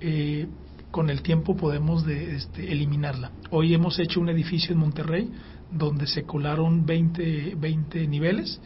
eh, 0.00 0.46
con 0.90 1.08
el 1.08 1.22
tiempo 1.22 1.56
podemos 1.56 2.04
de, 2.04 2.36
este, 2.36 2.70
eliminarla. 2.70 3.32
Hoy 3.50 3.72
hemos 3.72 3.98
hecho 3.98 4.20
un 4.20 4.28
edificio 4.28 4.74
en 4.74 4.78
Monterrey 4.78 5.30
donde 5.74 6.06
se 6.06 6.22
colaron 6.22 6.86
20, 6.86 7.56
20 7.56 8.06
niveles 8.06 8.60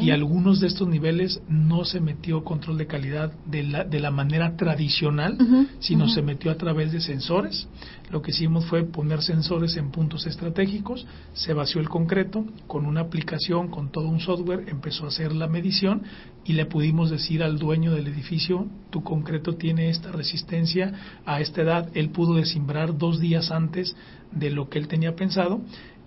y 0.00 0.10
algunos 0.10 0.60
de 0.60 0.68
estos 0.68 0.86
niveles 0.88 1.42
no 1.48 1.84
se 1.84 2.00
metió 2.00 2.44
control 2.44 2.78
de 2.78 2.86
calidad 2.86 3.32
de 3.46 3.64
la, 3.64 3.84
de 3.84 3.98
la 3.98 4.10
manera 4.10 4.56
tradicional, 4.56 5.36
sino 5.80 6.08
se 6.08 6.22
metió 6.22 6.50
a 6.50 6.56
través 6.56 6.92
de 6.92 7.00
sensores. 7.00 7.68
Lo 8.10 8.22
que 8.22 8.30
hicimos 8.30 8.66
fue 8.66 8.84
poner 8.84 9.22
sensores 9.22 9.76
en 9.76 9.90
puntos 9.90 10.26
estratégicos, 10.26 11.06
se 11.32 11.54
vació 11.54 11.80
el 11.80 11.88
concreto, 11.88 12.44
con 12.66 12.86
una 12.86 13.00
aplicación, 13.00 13.68
con 13.68 13.90
todo 13.90 14.08
un 14.08 14.20
software, 14.20 14.68
empezó 14.68 15.04
a 15.04 15.08
hacer 15.08 15.32
la 15.32 15.48
medición 15.48 16.02
y 16.44 16.52
le 16.52 16.66
pudimos 16.66 17.10
decir 17.10 17.42
al 17.42 17.58
dueño 17.58 17.92
del 17.92 18.08
edificio, 18.08 18.66
tu 18.90 19.02
concreto 19.02 19.54
tiene 19.54 19.88
esta 19.88 20.12
resistencia 20.12 20.92
a 21.24 21.40
esta 21.40 21.62
edad, 21.62 21.88
él 21.94 22.10
pudo 22.10 22.34
desimbrar 22.34 22.98
dos 22.98 23.18
días 23.18 23.50
antes 23.50 23.96
de 24.30 24.50
lo 24.50 24.68
que 24.68 24.78
él 24.78 24.88
tenía 24.88 25.14
pensado 25.14 25.60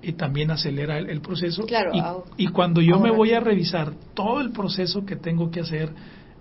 y 0.05 0.13
también 0.13 0.51
acelera 0.51 0.99
el, 0.99 1.21
proceso. 1.21 1.65
y, 2.37 2.47
cuando 2.47 2.81
yo 2.81 2.99
me 2.99 3.11
voy 3.11 3.33
a 3.33 3.39
revisar 3.39 3.93
todo 4.13 4.39
el 4.39 4.51
proceso 4.51 5.03
que 5.05 5.15
tengo 5.15 5.49
que 5.49 5.61
hacer 5.61 5.89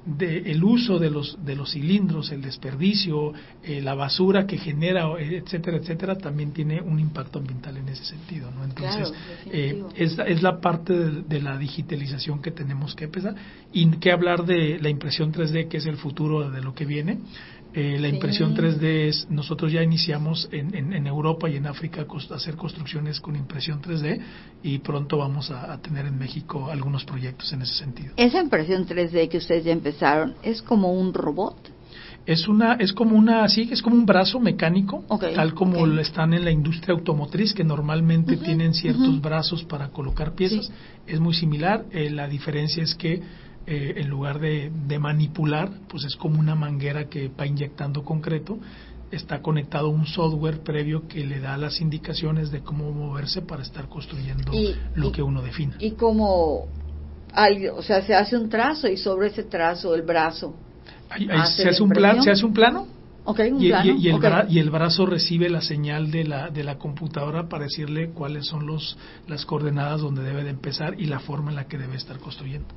de 0.04 0.50
el 0.50 0.62
uso 0.62 0.98
de 0.98 1.08
los 1.08 1.42
de 1.46 1.56
los 1.56 1.72
cilindros, 1.72 2.30
el 2.30 2.42
desperdicio, 2.42 3.32
eh, 3.62 3.80
la 3.80 3.94
basura 3.94 4.46
que 4.46 4.58
genera, 4.58 5.06
etcétera, 5.18 5.78
etcétera, 5.78 6.18
también 6.18 6.52
tiene 6.52 6.82
un 6.82 7.00
impacto 7.00 7.38
ambiental 7.38 7.78
en 7.78 7.88
ese 7.88 8.04
sentido, 8.04 8.50
¿no? 8.50 8.64
Entonces 8.64 9.10
eh, 9.50 9.82
es, 9.96 10.18
es, 10.18 10.42
la 10.42 10.60
parte 10.60 10.92
de, 10.92 11.40
la 11.40 11.56
digitalización 11.56 12.42
que 12.42 12.50
tenemos 12.50 12.94
que 12.94 13.04
empezar 13.04 13.34
y 13.72 13.88
que 13.92 14.12
hablar 14.12 14.44
de 14.44 14.78
la 14.78 14.90
impresión 14.90 15.32
3D 15.32 15.68
que 15.68 15.78
es 15.78 15.86
el 15.86 15.96
futuro 15.96 16.50
de 16.50 16.60
lo 16.60 16.74
que 16.74 16.84
viene. 16.84 17.20
Eh, 17.76 17.98
la 17.98 18.06
impresión 18.06 18.54
3D 18.54 19.08
es, 19.08 19.26
nosotros 19.30 19.72
ya 19.72 19.82
iniciamos 19.82 20.48
en, 20.52 20.92
en, 20.92 21.06
Europa 21.08 21.50
y 21.50 21.56
en 21.56 21.66
África 21.66 22.06
a 22.08 22.34
hacer 22.34 22.54
construcciones 22.54 23.20
con 23.20 23.34
impresión 23.34 23.82
3D 23.82 24.20
y 24.62 24.78
pronto 24.78 25.18
vamos 25.18 25.50
a, 25.50 25.76
tener 25.78 26.06
en 26.06 26.16
México 26.16 26.70
algunos 26.70 27.04
proyectos 27.04 27.52
en 27.52 27.62
ese 27.62 27.74
sentido. 27.74 28.14
Esa 28.16 28.40
impresión 28.40 28.86
3D 28.86 29.28
que 29.28 29.38
ustedes 29.38 29.64
ya 29.64 29.72
empezaron, 29.72 30.34
¿es 30.44 30.62
como 30.62 30.92
un 30.92 31.12
robot? 31.12 31.56
Es 32.26 32.46
una, 32.46 32.74
es 32.74 32.92
como 32.92 33.16
una, 33.16 33.46
sí, 33.48 33.68
es 33.70 33.82
como 33.82 33.96
un 33.96 34.06
brazo 34.06 34.38
mecánico, 34.38 35.04
tal 35.34 35.52
como 35.52 35.84
están 35.98 36.32
en 36.32 36.44
la 36.44 36.52
industria 36.52 36.94
automotriz, 36.94 37.52
que 37.52 37.64
normalmente 37.64 38.36
tienen 38.36 38.72
ciertos 38.72 39.20
brazos 39.20 39.64
para 39.64 39.88
colocar 39.88 40.34
piezas. 40.34 40.72
Es 41.06 41.20
muy 41.20 41.34
similar. 41.34 41.84
Eh, 41.90 42.08
la 42.08 42.26
diferencia 42.26 42.82
es 42.82 42.94
que 42.94 43.20
eh, 43.66 43.94
en 43.96 44.08
lugar 44.08 44.40
de, 44.40 44.70
manipular, 44.98 45.70
pues 45.88 46.04
es 46.04 46.16
como 46.16 46.38
una 46.38 46.54
manguera 46.54 47.08
que 47.08 47.28
va 47.28 47.46
inyectando 47.46 48.04
concreto, 48.04 48.58
está 49.10 49.40
conectado 49.40 49.86
a 49.86 49.90
un 49.90 50.06
software 50.06 50.60
previo 50.60 51.08
que 51.08 51.24
le 51.24 51.40
da 51.40 51.56
las 51.56 51.80
indicaciones 51.80 52.50
de 52.50 52.60
cómo 52.60 52.92
moverse 52.92 53.40
para 53.40 53.62
estar 53.62 53.88
construyendo 53.88 54.52
lo 54.94 55.12
que 55.12 55.22
uno 55.22 55.40
define. 55.40 55.76
Y 55.78 55.92
como, 55.92 56.66
o 56.66 57.82
sea, 57.82 58.02
se 58.02 58.14
hace 58.14 58.36
un 58.36 58.50
trazo 58.50 58.86
y 58.86 58.98
sobre 58.98 59.28
ese 59.28 59.44
trazo 59.44 59.94
el 59.94 60.02
brazo. 60.02 60.54
se, 61.56 61.66
hace 61.66 61.82
un 61.82 61.88
plan, 61.88 62.22
se 62.22 62.32
hace 62.32 62.44
un 62.44 62.52
plano. 62.52 62.86
y, 63.58 63.70
el 63.72 64.50
y, 64.50 64.58
el 64.58 64.70
brazo 64.70 65.06
recibe 65.06 65.48
la 65.48 65.62
señal 65.62 66.10
de 66.10 66.24
la, 66.24 66.50
de 66.50 66.64
la 66.64 66.76
computadora 66.76 67.48
para 67.48 67.64
decirle 67.64 68.10
cuáles 68.10 68.46
son 68.46 68.66
los, 68.66 68.98
las 69.26 69.46
coordenadas 69.46 70.02
donde 70.02 70.22
debe 70.22 70.44
de 70.44 70.50
empezar 70.50 71.00
y 71.00 71.06
la 71.06 71.20
forma 71.20 71.48
en 71.48 71.56
la 71.56 71.64
que 71.66 71.78
debe 71.78 71.96
estar 71.96 72.18
construyendo 72.18 72.68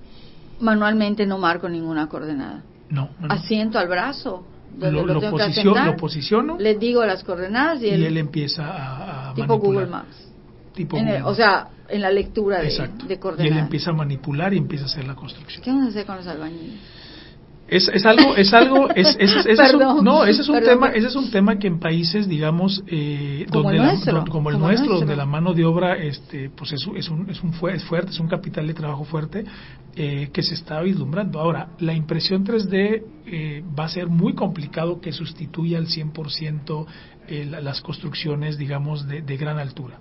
manualmente 0.59 1.25
no 1.25 1.37
marco 1.37 1.67
ninguna 1.69 2.07
coordenada. 2.07 2.63
No. 2.89 3.09
Asiento 3.29 3.79
al 3.79 3.87
brazo. 3.87 4.45
Lo, 4.79 4.91
lo, 4.91 5.19
lo, 5.19 5.95
posiciono. 5.95 6.57
Le 6.59 6.75
digo 6.75 7.03
las 7.03 7.23
coordenadas 7.23 7.81
y, 7.81 7.89
él, 7.89 8.15
empieza 8.17 8.63
a, 8.67 9.31
a 9.31 9.33
tipo 9.33 9.57
Google 9.57 9.87
Maps. 9.87 10.27
Tipo 10.73 10.97
O 11.23 11.33
sea, 11.33 11.69
en 11.89 12.01
la 12.01 12.11
lectura 12.11 12.59
de, 12.61 12.89
de, 13.07 13.19
coordenadas. 13.19 13.51
Y 13.51 13.57
él 13.57 13.57
empieza 13.57 13.89
a 13.89 13.93
manipular 13.93 14.53
y 14.53 14.57
empieza 14.57 14.83
a 14.83 14.87
hacer 14.87 15.07
la 15.07 15.15
construcción. 15.15 15.63
¿Qué 15.63 15.71
vamos 15.71 15.87
a 15.87 15.89
hacer 15.89 16.05
con 16.05 16.17
los 16.17 16.27
albañiles? 16.27 16.79
Es, 17.67 17.89
es 17.89 18.05
algo, 18.05 18.35
es 18.35 18.53
algo, 18.53 18.89
es, 18.95 19.17
es, 19.19 19.45
es 19.45 19.73
un, 19.73 20.03
no, 20.03 20.23
ese 20.23 20.41
es 20.41 20.47
un 20.47 20.61
tema, 20.61 20.89
ese 20.89 21.07
es 21.07 21.15
un 21.15 21.29
tema 21.31 21.59
que 21.59 21.67
en 21.67 21.79
países, 21.79 22.27
digamos, 22.27 22.81
eh, 22.87 23.45
donde 23.49 23.75
el 23.75 23.83
nuestro, 23.83 24.25
como 24.25 24.49
el 24.49 24.57
nuestro, 24.57 24.99
donde 24.99 25.17
la 25.17 25.25
mano 25.25 25.53
de 25.53 25.65
obra, 25.65 25.97
este, 25.97 26.49
pues 26.49 26.71
es, 26.71 26.87
es 26.95 27.09
un, 27.09 27.29
es 27.29 27.43
un 27.43 27.53
es 27.69 27.83
fuerte, 27.83 28.11
es 28.11 28.19
un 28.21 28.29
capital 28.29 28.67
de 28.67 28.73
trabajo 28.73 29.03
fuerte 29.03 29.43
eh, 29.97 30.29
que 30.31 30.43
se 30.43 30.53
está 30.53 30.81
vislumbrando. 30.81 31.39
Ahora, 31.39 31.69
la 31.79 31.93
impresión 31.93 32.45
3D 32.45 33.03
eh, 33.25 33.63
va 33.77 33.85
a 33.85 33.89
ser 33.89 34.07
muy 34.07 34.33
complicado 34.33 35.01
que 35.01 35.11
sustituya 35.11 35.77
al 35.77 35.87
100% 35.87 36.85
eh, 37.27 37.45
las 37.45 37.81
construcciones, 37.81 38.57
digamos, 38.57 39.07
de, 39.07 39.37
gran 39.37 39.59
altura. 39.59 39.99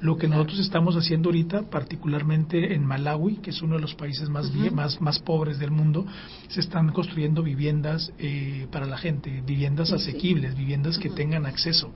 Lo 0.00 0.16
que 0.16 0.28
nosotros 0.28 0.58
estamos 0.60 0.96
haciendo 0.96 1.28
ahorita, 1.30 1.70
particularmente 1.70 2.74
en 2.74 2.84
Malawi, 2.84 3.36
que 3.36 3.50
es 3.50 3.62
uno 3.62 3.76
de 3.76 3.82
los 3.82 3.94
países 3.94 4.28
más, 4.28 4.52
más, 4.72 5.00
más 5.00 5.18
pobres 5.18 5.58
del 5.58 5.70
mundo, 5.70 6.06
se 6.48 6.60
están 6.60 6.92
construyendo 6.92 7.42
viviendas 7.42 8.12
eh, 8.18 8.66
para 8.70 8.86
la 8.86 8.96
gente, 8.96 9.42
viviendas 9.44 9.92
asequibles, 9.92 10.56
viviendas 10.56 10.98
que 10.98 11.10
tengan 11.10 11.46
acceso, 11.46 11.92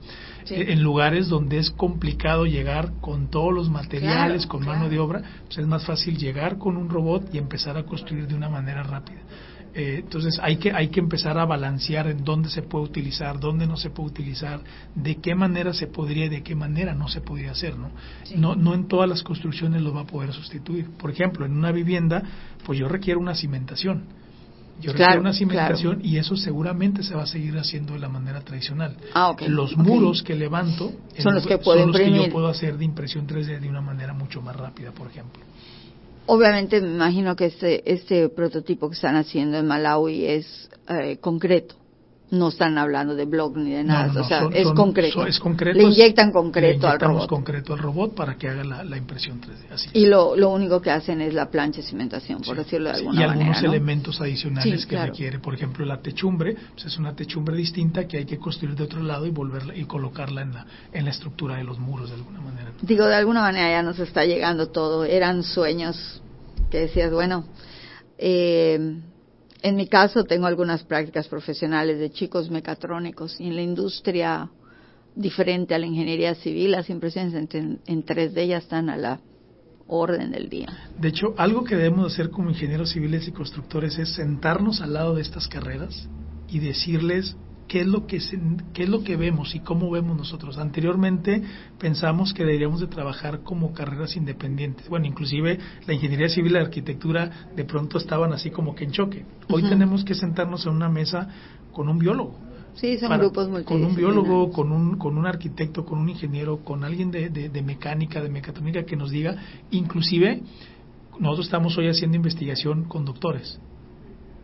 eh, 0.49 0.65
en 0.69 0.83
lugares 0.83 1.29
donde 1.29 1.59
es 1.59 1.71
complicado 1.71 2.45
llegar 2.45 2.93
con 3.01 3.29
todos 3.29 3.53
los 3.53 3.69
materiales, 3.69 4.45
con 4.45 4.65
mano 4.65 4.89
de 4.89 4.99
obra, 4.99 5.21
pues 5.45 5.57
es 5.59 5.67
más 5.67 5.85
fácil 5.85 6.17
llegar 6.17 6.57
con 6.57 6.77
un 6.77 6.89
robot 6.89 7.33
y 7.33 7.37
empezar 7.37 7.77
a 7.77 7.83
construir 7.83 8.27
de 8.27 8.35
una 8.35 8.49
manera 8.49 8.83
rápida. 8.83 9.21
Eh, 9.73 9.99
entonces 10.03 10.37
hay 10.41 10.57
que, 10.57 10.71
hay 10.71 10.89
que 10.89 10.99
empezar 10.99 11.37
a 11.37 11.45
balancear 11.45 12.07
en 12.07 12.23
dónde 12.23 12.49
se 12.49 12.61
puede 12.61 12.85
utilizar, 12.85 13.39
dónde 13.39 13.65
no 13.65 13.77
se 13.77 13.89
puede 13.89 14.09
utilizar, 14.09 14.61
de 14.95 15.15
qué 15.17 15.33
manera 15.33 15.73
se 15.73 15.87
podría 15.87 16.25
y 16.25 16.29
de 16.29 16.43
qué 16.43 16.55
manera 16.55 16.93
no 16.93 17.07
se 17.07 17.21
podría 17.21 17.51
hacer. 17.51 17.77
¿no? 17.77 17.91
No, 18.35 18.55
no 18.55 18.73
en 18.73 18.87
todas 18.87 19.09
las 19.09 19.23
construcciones 19.23 19.81
lo 19.81 19.93
va 19.93 20.01
a 20.01 20.07
poder 20.07 20.33
sustituir. 20.33 20.89
Por 20.97 21.11
ejemplo, 21.11 21.45
en 21.45 21.53
una 21.53 21.71
vivienda, 21.71 22.21
pues 22.65 22.79
yo 22.79 22.87
requiero 22.87 23.19
una 23.19 23.35
cimentación. 23.35 24.03
Yo 24.81 24.93
requiero 24.93 25.21
una 25.21 25.33
cimentación 25.33 25.99
y 26.03 26.17
eso 26.17 26.35
seguramente 26.35 27.03
se 27.03 27.13
va 27.13 27.23
a 27.23 27.27
seguir 27.27 27.55
haciendo 27.57 27.93
de 27.93 27.99
la 27.99 28.09
manera 28.09 28.41
tradicional. 28.41 28.97
Ah, 29.13 29.35
los 29.47 29.77
muros 29.77 30.23
que 30.23 30.33
levanto 30.33 30.91
son 31.19 31.35
los 31.35 31.45
que, 31.45 31.59
son 31.61 31.91
los 31.91 31.97
que 31.97 32.11
yo 32.11 32.29
puedo 32.29 32.47
hacer 32.47 32.77
de 32.77 32.85
impresión 32.85 33.27
3D 33.27 33.59
de 33.59 33.69
una 33.69 33.81
manera 33.81 34.13
mucho 34.13 34.41
más 34.41 34.55
rápida, 34.55 34.91
por 34.91 35.07
ejemplo. 35.07 35.43
Obviamente 36.25 36.79
me 36.79 36.87
imagino 36.87 37.35
que 37.35 37.45
este, 37.45 37.91
este 37.91 38.29
prototipo 38.29 38.89
que 38.89 38.95
están 38.95 39.15
haciendo 39.15 39.57
en 39.57 39.67
Malawi 39.67 40.25
es 40.25 40.69
eh, 40.87 41.17
concreto 41.19 41.80
no 42.31 42.47
están 42.47 42.77
hablando 42.77 43.13
de 43.13 43.25
blog 43.25 43.57
ni 43.57 43.71
de 43.71 43.83
nada, 43.83 44.21
o 44.21 44.23
sea, 44.23 44.47
es, 44.53 44.67
concreto. 44.69 45.27
es, 45.27 45.37
concreto. 45.37 45.77
Le 45.77 45.83
inyectan 45.83 46.31
concreto 46.31 46.87
al 46.87 46.99
robot. 46.99 47.29
concreto 47.29 47.73
al 47.73 47.79
robot 47.79 48.15
para 48.15 48.37
que 48.37 48.47
haga 48.47 48.63
la, 48.63 48.97
impresión 48.97 49.41
3D. 49.41 49.71
Así 49.73 49.89
y 49.93 50.05
lo, 50.05 50.37
lo, 50.37 50.49
único 50.49 50.81
que 50.81 50.91
hacen 50.91 51.19
es 51.19 51.33
la 51.33 51.49
plancha 51.49 51.81
de 51.81 51.87
cimentación, 51.87 52.41
por 52.41 52.55
decirlo 52.55 52.89
de 52.89 52.95
alguna 52.95 53.27
manera. 53.27 53.35
Y 53.35 53.39
algunos 53.39 53.63
elementos 53.63 54.21
adicionales 54.21 54.85
que 54.85 54.97
requiere, 54.97 55.39
por 55.39 55.53
ejemplo, 55.53 55.85
la 55.85 56.01
techumbre, 56.01 56.55
pues 56.73 56.85
es 56.85 56.97
una 56.97 57.13
techumbre 57.13 57.55
distinta 57.55 58.07
que 58.07 58.17
hay 58.17 58.25
que 58.25 58.37
construir 58.37 58.75
de 58.75 58.83
otro 58.83 59.03
lado 59.03 59.25
y 59.25 59.31
volverla 59.31 59.75
y 59.75 59.83
colocarla 59.83 60.41
en 60.41 60.53
la, 60.53 60.65
en 60.93 61.03
la 61.03 61.11
estructura 61.11 61.57
de 61.57 61.65
los 61.65 61.79
muros 61.79 62.09
de 62.09 62.15
alguna 62.15 62.39
manera. 62.39 62.71
Digo, 62.81 63.05
de 63.07 63.15
alguna 63.15 63.41
manera 63.41 63.69
ya 63.69 63.83
nos 63.83 63.99
está 63.99 64.23
llegando 64.23 64.69
todo. 64.69 65.03
Eran 65.03 65.43
sueños 65.43 66.21
que 66.69 66.79
decías, 66.79 67.11
bueno, 67.11 67.43
eh, 68.17 69.01
en 69.61 69.75
mi 69.75 69.87
caso 69.87 70.23
tengo 70.23 70.47
algunas 70.47 70.83
prácticas 70.83 71.27
profesionales 71.27 71.99
de 71.99 72.11
chicos 72.11 72.49
mecatrónicos 72.49 73.39
y 73.39 73.47
en 73.47 73.55
la 73.55 73.61
industria 73.61 74.49
diferente 75.15 75.75
a 75.75 75.79
la 75.79 75.85
ingeniería 75.85 76.35
civil, 76.35 76.71
las 76.71 76.89
impresiones 76.89 77.33
en, 77.53 78.03
tres 78.03 78.33
de 78.33 78.43
ellas 78.43 78.63
están 78.63 78.89
a 78.89 78.97
la 78.97 79.19
orden 79.87 80.31
del 80.31 80.49
día. 80.49 80.67
De 80.97 81.09
hecho, 81.09 81.33
algo 81.37 81.63
que 81.63 81.75
debemos 81.75 82.13
hacer 82.13 82.29
como 82.29 82.49
ingenieros 82.49 82.91
civiles 82.91 83.27
y 83.27 83.31
constructores 83.31 83.97
es 83.97 84.15
sentarnos 84.15 84.81
al 84.81 84.93
lado 84.93 85.15
de 85.15 85.21
estas 85.21 85.47
carreras 85.47 86.07
y 86.47 86.59
decirles 86.59 87.35
qué 87.71 87.79
es 87.79 87.87
lo 87.87 88.05
que 88.05 88.19
qué 88.73 88.83
es 88.83 88.89
lo 88.89 89.01
que 89.01 89.15
vemos 89.15 89.55
y 89.55 89.61
cómo 89.61 89.89
vemos 89.89 90.17
nosotros. 90.17 90.57
Anteriormente 90.57 91.41
pensamos 91.79 92.33
que 92.33 92.43
deberíamos 92.43 92.81
de 92.81 92.87
trabajar 92.87 93.43
como 93.43 93.71
carreras 93.71 94.17
independientes. 94.17 94.89
Bueno, 94.89 95.05
inclusive 95.05 95.57
la 95.87 95.93
ingeniería 95.93 96.27
civil 96.27 96.51
y 96.51 96.55
la 96.55 96.61
arquitectura 96.63 97.47
de 97.55 97.63
pronto 97.63 97.97
estaban 97.97 98.33
así 98.33 98.51
como 98.51 98.75
que 98.75 98.83
en 98.83 98.91
choque. 98.91 99.25
Hoy 99.47 99.63
tenemos 99.63 100.03
que 100.03 100.15
sentarnos 100.15 100.65
en 100.65 100.73
una 100.73 100.89
mesa 100.89 101.29
con 101.71 101.87
un 101.87 101.97
biólogo. 101.97 102.37
Sí, 102.73 102.97
son 102.97 103.17
grupos 103.17 103.47
Con 103.63 103.85
un 103.85 103.95
biólogo, 103.95 104.51
con 104.51 104.73
un, 104.73 104.97
con 104.97 105.17
un 105.17 105.25
arquitecto, 105.25 105.85
con 105.85 105.97
un 105.99 106.09
ingeniero, 106.09 106.65
con 106.65 106.83
alguien 106.83 107.09
de, 107.09 107.29
de, 107.29 107.47
de 107.47 107.61
mecánica, 107.61 108.21
de 108.21 108.27
mecatrónica 108.27 108.83
que 108.83 108.97
nos 108.97 109.11
diga, 109.11 109.37
inclusive 109.71 110.43
nosotros 111.19 111.45
estamos 111.45 111.77
hoy 111.77 111.87
haciendo 111.87 112.17
investigación 112.17 112.83
con 112.83 113.05
doctores 113.05 113.61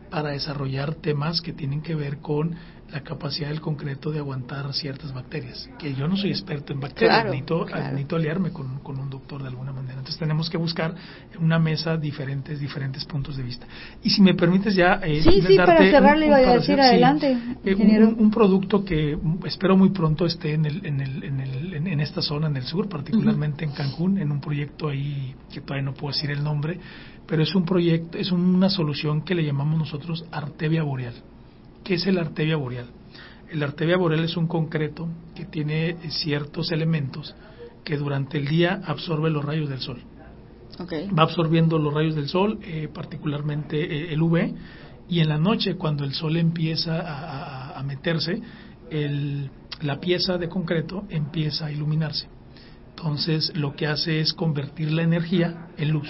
para 0.09 0.29
desarrollar 0.29 0.95
temas 0.95 1.41
que 1.41 1.53
tienen 1.53 1.81
que 1.81 1.95
ver 1.95 2.17
con 2.17 2.55
la 2.91 3.01
capacidad 3.01 3.49
del 3.49 3.59
concreto 3.59 4.11
de 4.11 4.19
aguantar 4.19 4.73
ciertas 4.73 5.13
bacterias. 5.13 5.69
Que 5.77 5.93
yo 5.93 6.07
no 6.07 6.15
soy 6.15 6.29
experto 6.29 6.71
en 6.71 6.79
bacterias, 6.79 7.25
necesito, 7.25 8.15
aliarme 8.15 8.51
con, 8.51 8.79
con, 8.79 8.97
un 8.97 9.09
doctor 9.09 9.41
de 9.41 9.49
alguna 9.49 9.73
manera. 9.73 9.95
Entonces 9.95 10.17
tenemos 10.17 10.49
que 10.49 10.57
buscar 10.57 10.95
en 11.33 11.43
una 11.43 11.59
mesa 11.59 11.97
diferentes 11.97 12.59
diferentes 12.59 13.03
puntos 13.05 13.35
de 13.35 13.43
vista. 13.43 13.67
Y 14.03 14.09
si 14.09 14.21
me 14.21 14.35
permites 14.35 14.73
ya... 14.75 15.01
Eh, 15.03 15.21
sí, 15.21 15.41
sí, 15.45 15.57
para 15.57 15.77
cerrar 15.77 16.17
le 16.17 16.27
iba 16.27 16.37
a 16.37 16.53
decir 16.53 16.79
adelante. 16.79 17.37
Eh, 17.65 17.75
un, 17.75 18.31
producto 18.31 18.85
que 18.85 19.17
espero 19.45 19.75
muy 19.75 19.89
pronto 19.89 20.25
esté 20.25 20.53
en, 20.53 20.65
el, 20.65 20.85
en, 20.85 21.01
el, 21.01 21.23
en, 21.23 21.39
el, 21.39 21.87
en, 21.87 21.99
esta 21.99 22.21
zona, 22.21 22.47
en 22.47 22.55
el 22.55 22.63
sur, 22.63 22.87
particularmente 22.87 23.65
en 23.65 23.71
Cancún, 23.71 24.17
en 24.17 24.31
un 24.31 24.39
proyecto 24.39 24.87
ahí 24.87 25.35
que 25.51 25.61
todavía 25.61 25.83
no 25.83 25.93
puedo 25.93 26.13
decir 26.13 26.31
el 26.31 26.43
nombre, 26.43 26.79
pero 27.27 27.43
es 27.43 27.53
un 27.53 27.65
proyecto, 27.65 28.17
es 28.17 28.31
una 28.31 28.69
solución 28.69 29.21
que 29.21 29.35
le 29.35 29.43
llamamos 29.43 29.77
nosotros 29.77 30.25
Artevia 30.31 30.83
boreal. 30.83 31.13
¿Qué 31.83 31.95
es 31.95 32.07
el 32.07 32.17
Artevia 32.17 32.55
boreal? 32.55 32.87
El 33.51 33.61
Artevia 33.63 33.97
boreal 33.97 34.23
es 34.23 34.37
un 34.37 34.47
concreto 34.47 35.07
que 35.35 35.45
tiene 35.45 35.97
ciertos 36.09 36.71
elementos 36.71 37.35
que 37.83 37.97
durante 37.97 38.37
el 38.37 38.47
día 38.47 38.81
absorbe 38.85 39.29
los 39.29 39.43
rayos 39.43 39.69
del 39.69 39.79
sol. 39.79 40.01
Va 41.17 41.23
absorbiendo 41.23 41.77
los 41.79 41.93
rayos 41.93 42.15
del 42.15 42.27
sol, 42.27 42.59
eh, 42.61 42.87
particularmente 42.93 43.81
eh, 43.81 44.13
el 44.13 44.21
UV, 44.21 44.53
y 45.09 45.19
en 45.21 45.29
la 45.29 45.37
noche 45.37 45.75
cuando 45.75 46.03
el 46.03 46.13
sol 46.13 46.37
empieza 46.37 46.99
a, 46.99 47.79
a 47.79 47.83
meterse, 47.83 48.41
el, 48.89 49.49
la 49.81 49.99
pieza 49.99 50.37
de 50.37 50.49
concreto 50.49 51.05
empieza 51.09 51.65
a 51.65 51.71
iluminarse. 51.71 52.27
Entonces 52.89 53.55
lo 53.55 53.75
que 53.75 53.87
hace 53.87 54.19
es 54.19 54.33
convertir 54.33 54.91
la 54.91 55.03
energía 55.03 55.67
en 55.77 55.91
luz 55.91 56.09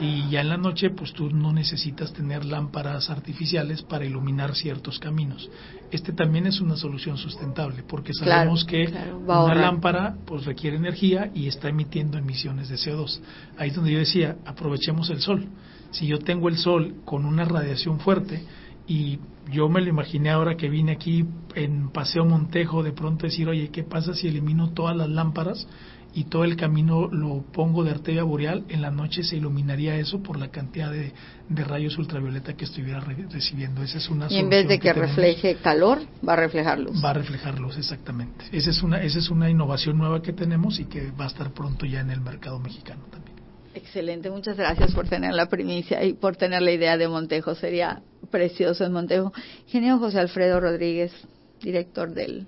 y 0.00 0.28
ya 0.28 0.40
en 0.40 0.48
la 0.48 0.56
noche 0.56 0.90
pues 0.90 1.12
tú 1.12 1.30
no 1.30 1.52
necesitas 1.52 2.12
tener 2.12 2.44
lámparas 2.44 3.10
artificiales 3.10 3.82
para 3.82 4.04
iluminar 4.04 4.54
ciertos 4.54 4.98
caminos. 4.98 5.48
Este 5.90 6.12
también 6.12 6.46
es 6.46 6.60
una 6.60 6.76
solución 6.76 7.16
sustentable 7.16 7.84
porque 7.84 8.12
sabemos 8.12 8.64
que 8.64 8.92
una 9.26 9.54
lámpara 9.54 10.16
pues 10.26 10.44
requiere 10.44 10.76
energía 10.76 11.30
y 11.34 11.46
está 11.46 11.68
emitiendo 11.68 12.18
emisiones 12.18 12.68
de 12.68 12.76
CO2. 12.76 13.20
Ahí 13.56 13.68
es 13.68 13.76
donde 13.76 13.92
yo 13.92 13.98
decía, 13.98 14.36
aprovechemos 14.44 15.10
el 15.10 15.20
sol. 15.20 15.46
Si 15.92 16.06
yo 16.06 16.18
tengo 16.18 16.48
el 16.48 16.58
sol 16.58 16.96
con 17.04 17.24
una 17.24 17.44
radiación 17.44 18.00
fuerte 18.00 18.44
y 18.88 19.20
yo 19.50 19.68
me 19.68 19.80
lo 19.80 19.88
imaginé 19.88 20.30
ahora 20.30 20.56
que 20.56 20.68
vine 20.68 20.92
aquí 20.92 21.24
en 21.54 21.90
Paseo 21.90 22.24
Montejo 22.24 22.82
de 22.82 22.92
pronto 22.92 23.26
decir, 23.26 23.48
oye, 23.48 23.68
¿qué 23.70 23.84
pasa 23.84 24.14
si 24.14 24.26
elimino 24.26 24.70
todas 24.70 24.96
las 24.96 25.08
lámparas? 25.08 25.68
Y 26.14 26.24
todo 26.24 26.44
el 26.44 26.56
camino 26.56 27.08
lo 27.08 27.42
pongo 27.52 27.82
de 27.82 27.90
arteria 27.90 28.22
boreal, 28.22 28.64
en 28.68 28.82
la 28.82 28.90
noche 28.90 29.24
se 29.24 29.36
iluminaría 29.36 29.96
eso 29.96 30.22
por 30.22 30.38
la 30.38 30.48
cantidad 30.48 30.90
de, 30.92 31.12
rayos 31.50 31.98
ultravioleta 31.98 32.54
que 32.54 32.64
estuviera 32.64 33.00
recibiendo. 33.00 33.82
Esa 33.82 33.98
es 33.98 34.08
una 34.08 34.28
y 34.30 34.36
en 34.36 34.48
vez 34.48 34.68
de 34.68 34.78
que, 34.78 34.92
refleje 34.92 35.56
calor, 35.56 35.98
va 36.26 36.34
a 36.34 36.36
reflejar 36.36 36.78
luz. 36.78 37.04
Va 37.04 37.10
a 37.10 37.14
reflejar 37.14 37.58
luz, 37.58 37.76
exactamente. 37.76 38.44
Esa 38.52 38.70
es, 38.70 38.82
una, 38.82 39.02
esa 39.02 39.18
es 39.18 39.28
una 39.28 39.50
innovación 39.50 39.98
nueva 39.98 40.22
que 40.22 40.32
tenemos 40.32 40.78
y 40.78 40.84
que 40.84 41.10
va 41.10 41.24
a 41.24 41.28
estar 41.28 41.52
pronto 41.52 41.84
ya 41.84 42.00
en 42.00 42.10
el 42.10 42.20
mercado 42.20 42.60
mexicano 42.60 43.04
también. 43.10 43.34
Excelente, 43.74 44.30
muchas 44.30 44.56
gracias 44.56 44.94
por 44.94 45.08
tener 45.08 45.34
la 45.34 45.46
primicia 45.46 46.04
y 46.04 46.12
por 46.12 46.36
tener 46.36 46.62
la 46.62 46.70
idea 46.70 46.96
de 46.96 47.08
Montejo. 47.08 47.56
Sería 47.56 48.02
precioso 48.30 48.84
en 48.84 48.92
Montejo. 48.92 49.32
Ingeniero 49.66 49.98
José 49.98 50.20
Alfredo 50.20 50.60
Rodríguez, 50.60 51.12
director 51.60 52.14
del 52.14 52.46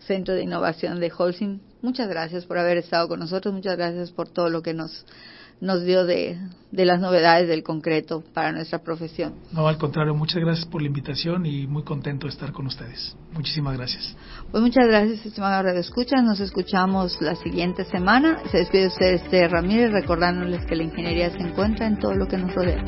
Centro 0.00 0.34
de 0.34 0.42
Innovación 0.44 0.98
de 0.98 1.12
Holcim, 1.16 1.60
Muchas 1.82 2.08
gracias 2.08 2.44
por 2.44 2.58
haber 2.58 2.76
estado 2.76 3.08
con 3.08 3.20
nosotros, 3.20 3.54
muchas 3.54 3.76
gracias 3.76 4.10
por 4.10 4.28
todo 4.28 4.50
lo 4.50 4.62
que 4.62 4.74
nos, 4.74 5.06
nos 5.60 5.84
dio 5.84 6.06
de, 6.06 6.38
de 6.72 6.84
las 6.84 7.00
novedades 7.00 7.48
del 7.48 7.62
concreto 7.62 8.22
para 8.32 8.52
nuestra 8.52 8.78
profesión. 8.78 9.34
No, 9.52 9.68
al 9.68 9.76
contrario, 9.78 10.14
muchas 10.14 10.42
gracias 10.42 10.66
por 10.66 10.82
la 10.82 10.88
invitación 10.88 11.46
y 11.46 11.66
muy 11.66 11.82
contento 11.82 12.26
de 12.26 12.32
estar 12.32 12.52
con 12.52 12.66
ustedes. 12.66 13.16
Muchísimas 13.32 13.76
gracias. 13.76 14.16
Pues 14.50 14.62
muchas 14.62 14.86
gracias, 14.86 15.26
estimado 15.26 15.62
Radio 15.62 15.80
Escucha. 15.80 16.22
Nos 16.22 16.40
escuchamos 16.40 17.20
la 17.20 17.34
siguiente 17.36 17.84
semana. 17.84 18.38
Se 18.50 18.58
despide 18.58 18.86
usted, 18.86 19.14
este 19.14 19.48
Ramírez, 19.48 19.92
recordándoles 19.92 20.64
que 20.66 20.76
la 20.76 20.84
ingeniería 20.84 21.30
se 21.30 21.38
encuentra 21.38 21.86
en 21.86 21.98
todo 21.98 22.14
lo 22.14 22.26
que 22.26 22.38
nos 22.38 22.54
rodea. 22.54 22.82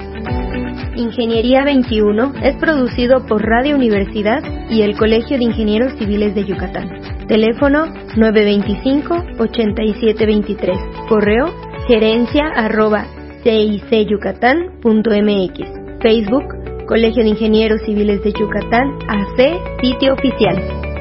Ingeniería 0.96 1.64
21 1.64 2.34
es 2.42 2.56
producido 2.56 3.26
por 3.26 3.42
Radio 3.42 3.76
Universidad 3.76 4.42
y 4.70 4.82
el 4.82 4.96
Colegio 4.96 5.38
de 5.38 5.44
Ingenieros 5.44 5.92
Civiles 5.98 6.34
de 6.34 6.44
Yucatán. 6.44 6.88
Teléfono 7.26 7.86
925-8723. 8.16 11.08
Correo 11.08 11.71
gerencia 11.86 12.48
arroba 12.54 13.06
cicyucatán.mx. 13.42 15.58
Facebook 16.00 16.62
Colegio 16.86 17.22
de 17.22 17.28
Ingenieros 17.30 17.80
Civiles 17.82 18.22
de 18.22 18.32
Yucatán 18.32 18.98
AC, 19.08 19.60
sitio 19.80 20.14
oficial. 20.14 20.91